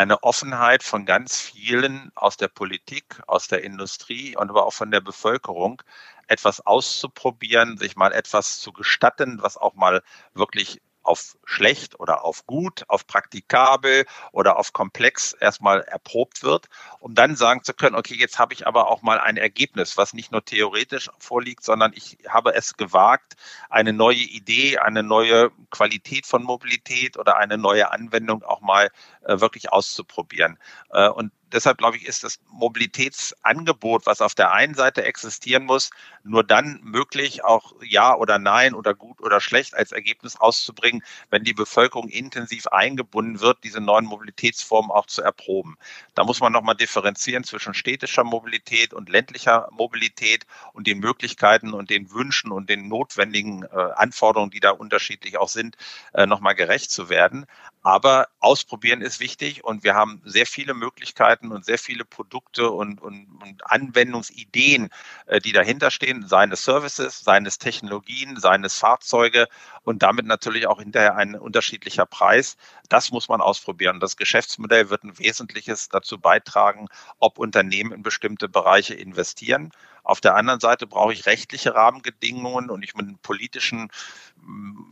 eine 0.00 0.22
Offenheit 0.22 0.82
von 0.82 1.04
ganz 1.04 1.38
vielen 1.38 2.10
aus 2.14 2.38
der 2.38 2.48
Politik, 2.48 3.20
aus 3.26 3.48
der 3.48 3.62
Industrie 3.64 4.34
und 4.34 4.48
aber 4.48 4.64
auch 4.64 4.72
von 4.72 4.90
der 4.90 5.00
Bevölkerung, 5.02 5.82
etwas 6.30 6.60
auszuprobieren, 6.64 7.76
sich 7.76 7.96
mal 7.96 8.12
etwas 8.12 8.60
zu 8.60 8.72
gestatten, 8.72 9.38
was 9.42 9.56
auch 9.56 9.74
mal 9.74 10.02
wirklich 10.32 10.80
auf 11.02 11.36
schlecht 11.44 11.98
oder 11.98 12.24
auf 12.24 12.46
gut, 12.46 12.84
auf 12.88 13.06
praktikabel 13.06 14.04
oder 14.32 14.58
auf 14.58 14.72
komplex 14.72 15.32
erstmal 15.32 15.80
erprobt 15.80 16.42
wird, 16.42 16.68
um 17.00 17.14
dann 17.14 17.36
sagen 17.36 17.64
zu 17.64 17.74
können, 17.74 17.96
okay, 17.96 18.14
jetzt 18.14 18.38
habe 18.38 18.52
ich 18.54 18.66
aber 18.66 18.88
auch 18.88 19.02
mal 19.02 19.18
ein 19.18 19.36
Ergebnis, 19.36 19.96
was 19.96 20.12
nicht 20.12 20.30
nur 20.30 20.44
theoretisch 20.44 21.10
vorliegt, 21.18 21.64
sondern 21.64 21.92
ich 21.94 22.18
habe 22.28 22.54
es 22.54 22.76
gewagt, 22.76 23.34
eine 23.70 23.92
neue 23.92 24.18
Idee, 24.18 24.78
eine 24.78 25.02
neue 25.02 25.50
Qualität 25.70 26.26
von 26.26 26.44
Mobilität 26.44 27.16
oder 27.16 27.38
eine 27.38 27.58
neue 27.58 27.90
Anwendung 27.90 28.42
auch 28.42 28.60
mal 28.60 28.90
äh, 29.24 29.40
wirklich 29.40 29.72
auszuprobieren. 29.72 30.58
Äh, 30.90 31.08
und 31.08 31.32
deshalb 31.52 31.78
glaube 31.78 31.96
ich, 31.96 32.06
ist 32.06 32.24
das 32.24 32.38
Mobilitätsangebot, 32.50 34.06
was 34.06 34.20
auf 34.20 34.34
der 34.34 34.52
einen 34.52 34.74
Seite 34.74 35.04
existieren 35.04 35.64
muss, 35.64 35.90
nur 36.22 36.44
dann 36.44 36.80
möglich, 36.82 37.44
auch 37.44 37.74
Ja 37.82 38.14
oder 38.14 38.38
Nein 38.38 38.74
oder 38.74 38.94
gut 38.94 39.20
oder 39.20 39.40
schlecht 39.40 39.74
als 39.74 39.92
Ergebnis 39.92 40.36
auszubringen, 40.36 41.02
wenn 41.30 41.44
die 41.44 41.54
Bevölkerung 41.54 42.08
intensiv 42.08 42.66
eingebunden 42.68 43.40
wird, 43.40 43.64
diese 43.64 43.80
neuen 43.80 44.06
Mobilitätsformen 44.06 44.90
auch 44.90 45.06
zu 45.06 45.22
erproben. 45.22 45.76
Da 46.14 46.24
muss 46.24 46.40
man 46.40 46.52
nochmal 46.52 46.76
differenzieren 46.76 47.44
zwischen 47.44 47.74
städtischer 47.74 48.24
Mobilität 48.24 48.94
und 48.94 49.08
ländlicher 49.08 49.68
Mobilität 49.70 50.46
und 50.72 50.86
den 50.86 50.98
Möglichkeiten 50.98 51.72
und 51.72 51.90
den 51.90 52.10
Wünschen 52.10 52.52
und 52.52 52.68
den 52.70 52.88
notwendigen 52.88 53.64
äh, 53.64 53.68
Anforderungen, 53.96 54.50
die 54.50 54.60
da 54.60 54.70
unterschiedlich 54.70 55.38
auch 55.38 55.48
sind, 55.48 55.76
äh, 56.14 56.26
nochmal 56.26 56.54
gerecht 56.54 56.90
zu 56.90 57.08
werden. 57.08 57.46
Aber 57.82 58.28
ausprobieren 58.40 59.00
ist 59.00 59.20
wichtig 59.20 59.64
und 59.64 59.84
wir 59.84 59.94
haben 59.94 60.20
sehr 60.24 60.44
viele 60.44 60.74
Möglichkeiten 60.74 61.50
und 61.50 61.64
sehr 61.64 61.78
viele 61.78 62.04
Produkte 62.04 62.70
und, 62.70 63.00
und, 63.00 63.26
und 63.42 63.70
Anwendungsideen, 63.70 64.90
äh, 65.26 65.40
die 65.40 65.52
dahinter 65.52 65.90
stehen, 65.90 66.26
seine 66.28 66.56
Services, 66.56 67.20
seines 67.20 67.56
Technologien, 67.58 68.38
seines 68.38 68.76
Fahrzeuge 68.78 69.48
und 69.82 70.02
damit 70.02 70.26
natürlich 70.26 70.66
auch 70.66 70.78
hinterher 70.78 71.16
ein 71.16 71.34
unterschiedlicher 71.34 72.04
Preis. 72.04 72.58
Das 72.90 73.10
muss 73.12 73.28
man 73.28 73.40
ausprobieren. 73.40 73.98
Das 73.98 74.16
Geschäftsmodell 74.18 74.90
wird 74.90 75.04
ein 75.04 75.18
wesentliches 75.18 75.88
dazu 75.88 76.18
beitragen, 76.18 76.88
ob 77.18 77.38
Unternehmen 77.38 77.92
in 77.92 78.02
bestimmte 78.02 78.48
Bereiche 78.48 78.94
investieren. 78.94 79.72
Auf 80.02 80.20
der 80.20 80.34
anderen 80.34 80.60
Seite 80.60 80.86
brauche 80.86 81.12
ich 81.12 81.26
rechtliche 81.26 81.74
Rahmenbedingungen 81.74 82.70
und 82.70 82.82
ich 82.82 82.94
einen 82.96 83.18
politischen, 83.18 83.90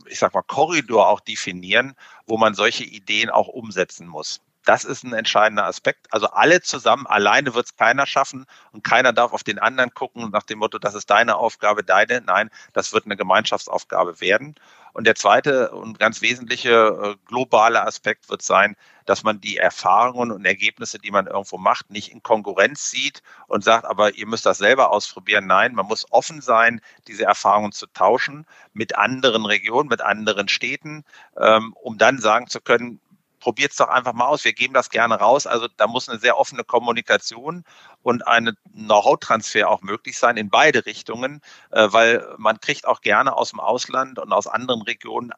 ich 0.07 0.19
sag 0.19 0.33
mal, 0.33 0.41
Korridor 0.41 1.07
auch 1.07 1.19
definieren, 1.19 1.95
wo 2.25 2.37
man 2.37 2.53
solche 2.55 2.83
Ideen 2.83 3.29
auch 3.29 3.47
umsetzen 3.47 4.07
muss. 4.07 4.41
Das 4.65 4.83
ist 4.83 5.03
ein 5.03 5.13
entscheidender 5.13 5.65
Aspekt. 5.65 6.07
Also 6.11 6.27
alle 6.27 6.61
zusammen, 6.61 7.07
alleine 7.07 7.53
wird 7.55 7.67
es 7.67 7.75
keiner 7.75 8.05
schaffen 8.05 8.45
und 8.71 8.83
keiner 8.83 9.13
darf 9.13 9.33
auf 9.33 9.43
den 9.43 9.57
anderen 9.59 9.93
gucken 9.93 10.29
nach 10.31 10.43
dem 10.43 10.59
Motto, 10.59 10.77
das 10.79 10.95
ist 10.95 11.09
deine 11.09 11.37
Aufgabe, 11.37 11.83
deine. 11.83 12.21
Nein, 12.21 12.49
das 12.73 12.93
wird 12.93 13.05
eine 13.05 13.17
Gemeinschaftsaufgabe 13.17 14.21
werden. 14.21 14.55
Und 14.93 15.05
der 15.05 15.15
zweite 15.15 15.71
und 15.71 15.99
ganz 15.99 16.21
wesentliche 16.21 16.71
äh, 16.71 17.15
globale 17.25 17.85
Aspekt 17.85 18.29
wird 18.29 18.41
sein, 18.41 18.75
dass 19.05 19.23
man 19.23 19.39
die 19.39 19.57
Erfahrungen 19.57 20.31
und 20.31 20.45
Ergebnisse, 20.45 20.99
die 20.99 21.11
man 21.11 21.27
irgendwo 21.27 21.57
macht, 21.57 21.89
nicht 21.89 22.11
in 22.11 22.21
Konkurrenz 22.21 22.91
sieht 22.91 23.23
und 23.47 23.63
sagt, 23.63 23.85
aber 23.85 24.15
ihr 24.15 24.27
müsst 24.27 24.45
das 24.45 24.57
selber 24.57 24.91
ausprobieren. 24.91 25.47
Nein, 25.47 25.73
man 25.73 25.85
muss 25.85 26.11
offen 26.11 26.41
sein, 26.41 26.81
diese 27.07 27.23
Erfahrungen 27.23 27.71
zu 27.71 27.87
tauschen 27.87 28.45
mit 28.73 28.95
anderen 28.95 29.45
Regionen, 29.45 29.89
mit 29.89 30.01
anderen 30.01 30.47
Städten, 30.49 31.05
ähm, 31.37 31.73
um 31.81 31.97
dann 31.97 32.19
sagen 32.19 32.47
zu 32.47 32.59
können, 32.61 32.99
probiert 33.39 33.71
es 33.71 33.77
doch 33.77 33.89
einfach 33.89 34.13
mal 34.13 34.25
aus. 34.25 34.43
Wir 34.43 34.53
geben 34.53 34.73
das 34.73 34.89
gerne 34.89 35.15
raus. 35.15 35.47
Also 35.47 35.67
da 35.77 35.87
muss 35.87 36.09
eine 36.09 36.19
sehr 36.19 36.37
offene 36.37 36.63
Kommunikation 36.63 37.63
und 38.01 38.27
ein 38.27 38.55
Know-how-Transfer 38.73 39.69
auch 39.69 39.81
möglich 39.81 40.17
sein 40.17 40.37
in 40.37 40.49
beide 40.49 40.85
Richtungen, 40.85 41.41
äh, 41.71 41.87
weil 41.91 42.25
man 42.37 42.59
kriegt 42.59 42.87
auch 42.87 43.01
gerne 43.01 43.35
aus 43.35 43.51
dem 43.51 43.59
Ausland 43.59 44.19
und 44.19 44.31
aus 44.33 44.47
anderen 44.47 44.81
Regionen 44.81 45.31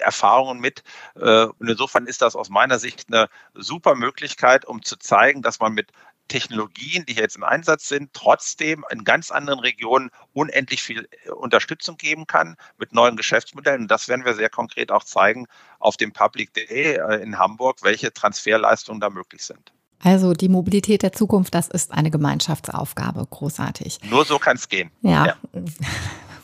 Erfahrungen 0.00 0.60
mit. 0.60 0.82
Äh, 1.16 1.44
und 1.44 1.68
insofern 1.68 2.06
ist 2.06 2.22
das 2.22 2.36
aus 2.36 2.48
meiner 2.48 2.78
Sicht 2.78 3.06
eine 3.08 3.28
super 3.54 3.94
Möglichkeit, 3.94 4.64
um 4.64 4.82
zu 4.82 4.96
zeigen, 4.96 5.42
dass 5.42 5.60
man 5.60 5.72
mit 5.72 5.92
Technologien, 6.28 7.04
die 7.06 7.14
jetzt 7.14 7.36
im 7.36 7.44
Einsatz 7.44 7.88
sind, 7.88 8.12
trotzdem 8.12 8.84
in 8.90 9.04
ganz 9.04 9.30
anderen 9.30 9.60
Regionen 9.60 10.10
unendlich 10.32 10.82
viel 10.82 11.08
äh, 11.24 11.30
Unterstützung 11.30 11.96
geben 11.96 12.26
kann 12.26 12.56
mit 12.78 12.92
neuen 12.92 13.16
Geschäftsmodellen. 13.16 13.82
Und 13.82 13.90
das 13.90 14.08
werden 14.08 14.24
wir 14.24 14.34
sehr 14.34 14.50
konkret 14.50 14.90
auch 14.90 15.04
zeigen 15.04 15.46
auf 15.78 15.96
dem 15.96 16.12
Public 16.12 16.54
Day 16.54 16.96
äh, 16.96 17.22
in 17.22 17.38
Hamburg, 17.38 17.78
welche 17.82 18.12
Transferleistungen 18.12 19.00
da 19.00 19.10
möglich 19.10 19.42
sind. 19.42 19.72
Also 20.02 20.34
die 20.34 20.48
Mobilität 20.48 21.02
der 21.02 21.12
Zukunft, 21.12 21.54
das 21.54 21.68
ist 21.68 21.92
eine 21.92 22.10
Gemeinschaftsaufgabe. 22.10 23.26
Großartig. 23.28 24.00
Nur 24.10 24.24
so 24.24 24.38
kann 24.38 24.56
es 24.56 24.68
gehen. 24.68 24.90
Ja. 25.00 25.26
ja. 25.26 25.36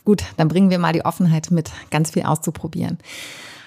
Gut, 0.05 0.25
dann 0.39 0.49
bringen 0.49 0.71
wir 0.71 0.79
mal 0.79 0.95
die 0.95 1.05
Offenheit 1.05 1.51
mit, 1.51 1.71
ganz 1.91 2.11
viel 2.13 2.23
auszuprobieren. 2.23 2.99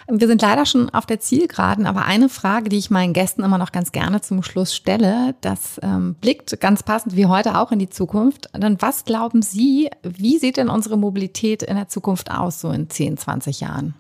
Wir 0.07 0.27
sind 0.27 0.41
leider 0.41 0.65
schon 0.65 0.89
auf 0.89 1.05
der 1.05 1.19
Zielgeraden, 1.19 1.85
aber 1.85 2.05
eine 2.05 2.29
Frage, 2.29 2.69
die 2.69 2.77
ich 2.77 2.89
meinen 2.89 3.13
Gästen 3.13 3.43
immer 3.43 3.57
noch 3.57 3.71
ganz 3.71 3.91
gerne 3.91 4.21
zum 4.21 4.43
Schluss 4.43 4.75
stelle, 4.75 5.35
das 5.41 5.79
ähm, 5.81 6.15
blickt 6.15 6.59
ganz 6.59 6.83
passend 6.83 7.15
wie 7.15 7.27
heute 7.27 7.57
auch 7.57 7.71
in 7.71 7.79
die 7.79 7.89
Zukunft. 7.89 8.49
Dann 8.53 8.81
was 8.81 9.05
glauben 9.05 9.41
Sie, 9.41 9.89
wie 10.03 10.37
sieht 10.37 10.57
denn 10.57 10.69
unsere 10.69 10.97
Mobilität 10.97 11.63
in 11.63 11.75
der 11.75 11.87
Zukunft 11.87 12.31
aus, 12.31 12.59
so 12.59 12.71
in 12.71 12.89
10, 12.89 13.17
20 13.17 13.61
Jahren? 13.61 13.95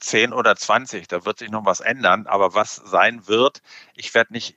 10 0.00 0.32
oder 0.32 0.56
20, 0.56 1.06
da 1.08 1.24
wird 1.24 1.38
sich 1.38 1.50
noch 1.50 1.64
was 1.64 1.80
ändern, 1.80 2.26
aber 2.26 2.54
was 2.54 2.76
sein 2.76 3.26
wird, 3.28 3.62
ich 3.94 4.12
werde 4.14 4.32
nicht 4.32 4.56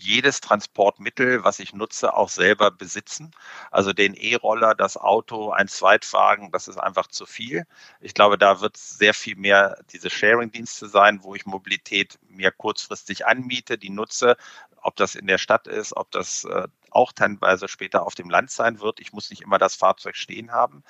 jedes 0.00 0.40
Transportmittel, 0.40 1.44
was 1.44 1.58
ich 1.58 1.72
nutze, 1.74 2.14
auch 2.14 2.28
selber 2.28 2.70
besitzen. 2.70 3.32
Also 3.70 3.92
den 3.92 4.14
E-Roller, 4.14 4.74
das 4.74 4.96
Auto, 4.96 5.50
ein 5.50 5.68
Zweitwagen, 5.68 6.50
das 6.52 6.68
ist 6.68 6.78
einfach 6.78 7.06
zu 7.08 7.26
viel. 7.26 7.66
Ich 8.00 8.14
glaube, 8.14 8.38
da 8.38 8.60
wird 8.60 8.76
sehr 8.76 9.14
viel 9.14 9.36
mehr 9.36 9.78
diese 9.92 10.10
Sharing-Dienste 10.10 10.88
sein, 10.88 11.22
wo 11.22 11.34
ich 11.34 11.46
Mobilität 11.46 12.18
mir 12.28 12.50
kurzfristig 12.50 13.26
anmiete, 13.26 13.78
die 13.78 13.90
nutze, 13.90 14.36
ob 14.82 14.96
das 14.96 15.14
in 15.14 15.26
der 15.26 15.38
Stadt 15.38 15.66
ist, 15.66 15.96
ob 15.96 16.10
das 16.10 16.44
äh, 16.44 16.68
auch 16.92 17.12
teilweise 17.12 17.68
später 17.68 18.06
auf 18.06 18.14
dem 18.14 18.30
Land 18.30 18.50
sein 18.50 18.80
wird. 18.80 19.00
Ich 19.00 19.12
muss 19.12 19.30
nicht 19.30 19.42
immer 19.42 19.58
das 19.58 19.74
Fahrzeug 19.74 20.16
stehen 20.16 20.52
haben. 20.52 20.82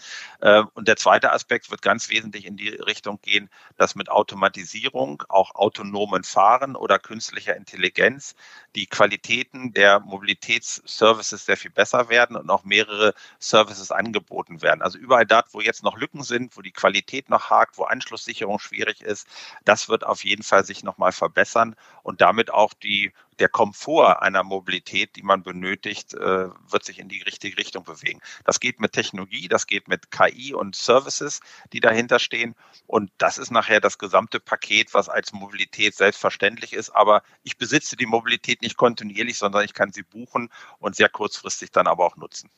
Ähm, 0.42 0.68
und 0.74 0.88
der 0.88 0.96
zweite 0.96 1.32
Aspekt 1.32 1.70
wird 1.70 1.82
ganz 1.82 2.08
wesentlich 2.10 2.46
in 2.46 2.56
die 2.56 2.68
Richtung 2.68 3.20
gehen, 3.22 3.50
dass 3.76 3.94
mit 3.94 4.10
Automatisierung, 4.10 5.22
auch 5.28 5.54
autonomen 5.54 6.24
Fahren 6.24 6.76
oder 6.76 6.98
künstlicher 6.98 7.56
Intelligenz 7.56 8.34
die 8.74 8.86
Qualitäten 8.86 9.72
der 9.72 10.00
Mobilitätsservices 10.00 11.44
sehr 11.44 11.56
viel 11.56 11.70
besser 11.70 12.08
werden 12.08 12.36
und 12.36 12.50
auch 12.50 12.64
mehrere 12.64 13.14
Services 13.38 13.90
angeboten 13.90 14.62
werden. 14.62 14.82
Also 14.82 14.98
überall 14.98 15.26
dort, 15.26 15.52
wo 15.52 15.60
jetzt 15.60 15.82
noch 15.82 15.96
Lücken 15.96 16.22
sind, 16.22 16.56
wo 16.56 16.62
die 16.62 16.72
Qualität 16.72 17.28
noch 17.30 17.50
hakt, 17.50 17.78
wo 17.78 17.84
Anschlusssicherung 17.84 18.58
schwierig 18.58 19.02
ist, 19.02 19.26
das 19.64 19.88
wird 19.88 20.04
auf 20.04 20.24
jeden 20.24 20.42
Fall 20.42 20.64
sich 20.64 20.82
nochmal 20.84 21.12
verbessern 21.12 21.76
und 22.02 22.20
damit 22.20 22.50
auch 22.50 22.74
die 22.74 23.12
der 23.40 23.48
Komfort 23.48 24.22
einer 24.22 24.44
Mobilität, 24.44 25.16
die 25.16 25.22
man 25.22 25.42
benötigt, 25.42 26.14
äh, 26.14 26.48
wird 26.68 26.84
sich 26.84 26.98
in 26.98 27.08
die 27.08 27.22
richtige 27.22 27.56
Richtung 27.56 27.84
bewegen. 27.84 28.20
Das 28.44 28.60
geht 28.60 28.80
mit 28.80 28.92
Technologie, 28.92 29.48
das 29.48 29.66
geht 29.66 29.88
mit 29.88 30.10
KI 30.10 30.54
und 30.54 30.76
Services, 30.76 31.40
die 31.72 31.80
dahinter 31.80 32.18
stehen. 32.18 32.54
Und 32.86 33.10
das 33.18 33.38
ist 33.38 33.50
nachher 33.50 33.80
das 33.80 33.98
gesamte 33.98 34.40
Paket, 34.40 34.94
was 34.94 35.08
als 35.08 35.32
Mobilität 35.32 35.94
selbstverständlich 35.96 36.74
ist. 36.74 36.90
Aber 36.90 37.22
ich 37.42 37.56
besitze 37.56 37.96
die 37.96 38.06
Mobilität 38.06 38.62
nicht 38.62 38.76
kontinuierlich, 38.76 39.38
sondern 39.38 39.64
ich 39.64 39.74
kann 39.74 39.92
sie 39.92 40.02
buchen 40.02 40.50
und 40.78 40.94
sehr 40.94 41.08
kurzfristig 41.08 41.70
dann 41.70 41.86
aber 41.86 42.04
auch 42.04 42.16
nutzen. 42.16 42.50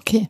Okay. 0.00 0.28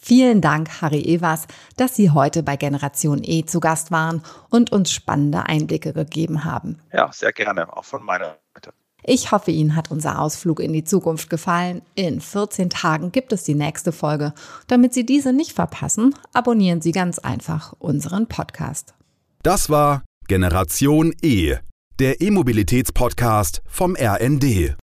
Vielen 0.00 0.40
Dank, 0.40 0.80
Harry 0.80 1.02
Evers, 1.02 1.46
dass 1.76 1.96
Sie 1.96 2.10
heute 2.10 2.42
bei 2.42 2.56
Generation 2.56 3.20
E 3.22 3.44
zu 3.44 3.60
Gast 3.60 3.90
waren 3.90 4.22
und 4.48 4.72
uns 4.72 4.92
spannende 4.92 5.46
Einblicke 5.46 5.92
gegeben 5.92 6.44
haben. 6.44 6.80
Ja, 6.92 7.12
sehr 7.12 7.32
gerne, 7.32 7.76
auch 7.76 7.84
von 7.84 8.02
meiner 8.02 8.38
Seite. 8.54 8.72
Ich 9.04 9.32
hoffe, 9.32 9.50
Ihnen 9.50 9.76
hat 9.76 9.90
unser 9.90 10.20
Ausflug 10.20 10.60
in 10.60 10.72
die 10.72 10.84
Zukunft 10.84 11.30
gefallen. 11.30 11.82
In 11.94 12.20
14 12.20 12.70
Tagen 12.70 13.12
gibt 13.12 13.32
es 13.32 13.42
die 13.42 13.54
nächste 13.54 13.92
Folge. 13.92 14.34
Damit 14.66 14.94
Sie 14.94 15.06
diese 15.06 15.32
nicht 15.32 15.52
verpassen, 15.52 16.14
abonnieren 16.32 16.80
Sie 16.80 16.92
ganz 16.92 17.18
einfach 17.18 17.74
unseren 17.78 18.26
Podcast. 18.26 18.94
Das 19.42 19.70
war 19.70 20.02
Generation 20.28 21.14
E, 21.22 21.56
der 21.98 22.20
E-Mobilitäts-Podcast 22.20 23.62
vom 23.66 23.96
RND. 23.96 24.76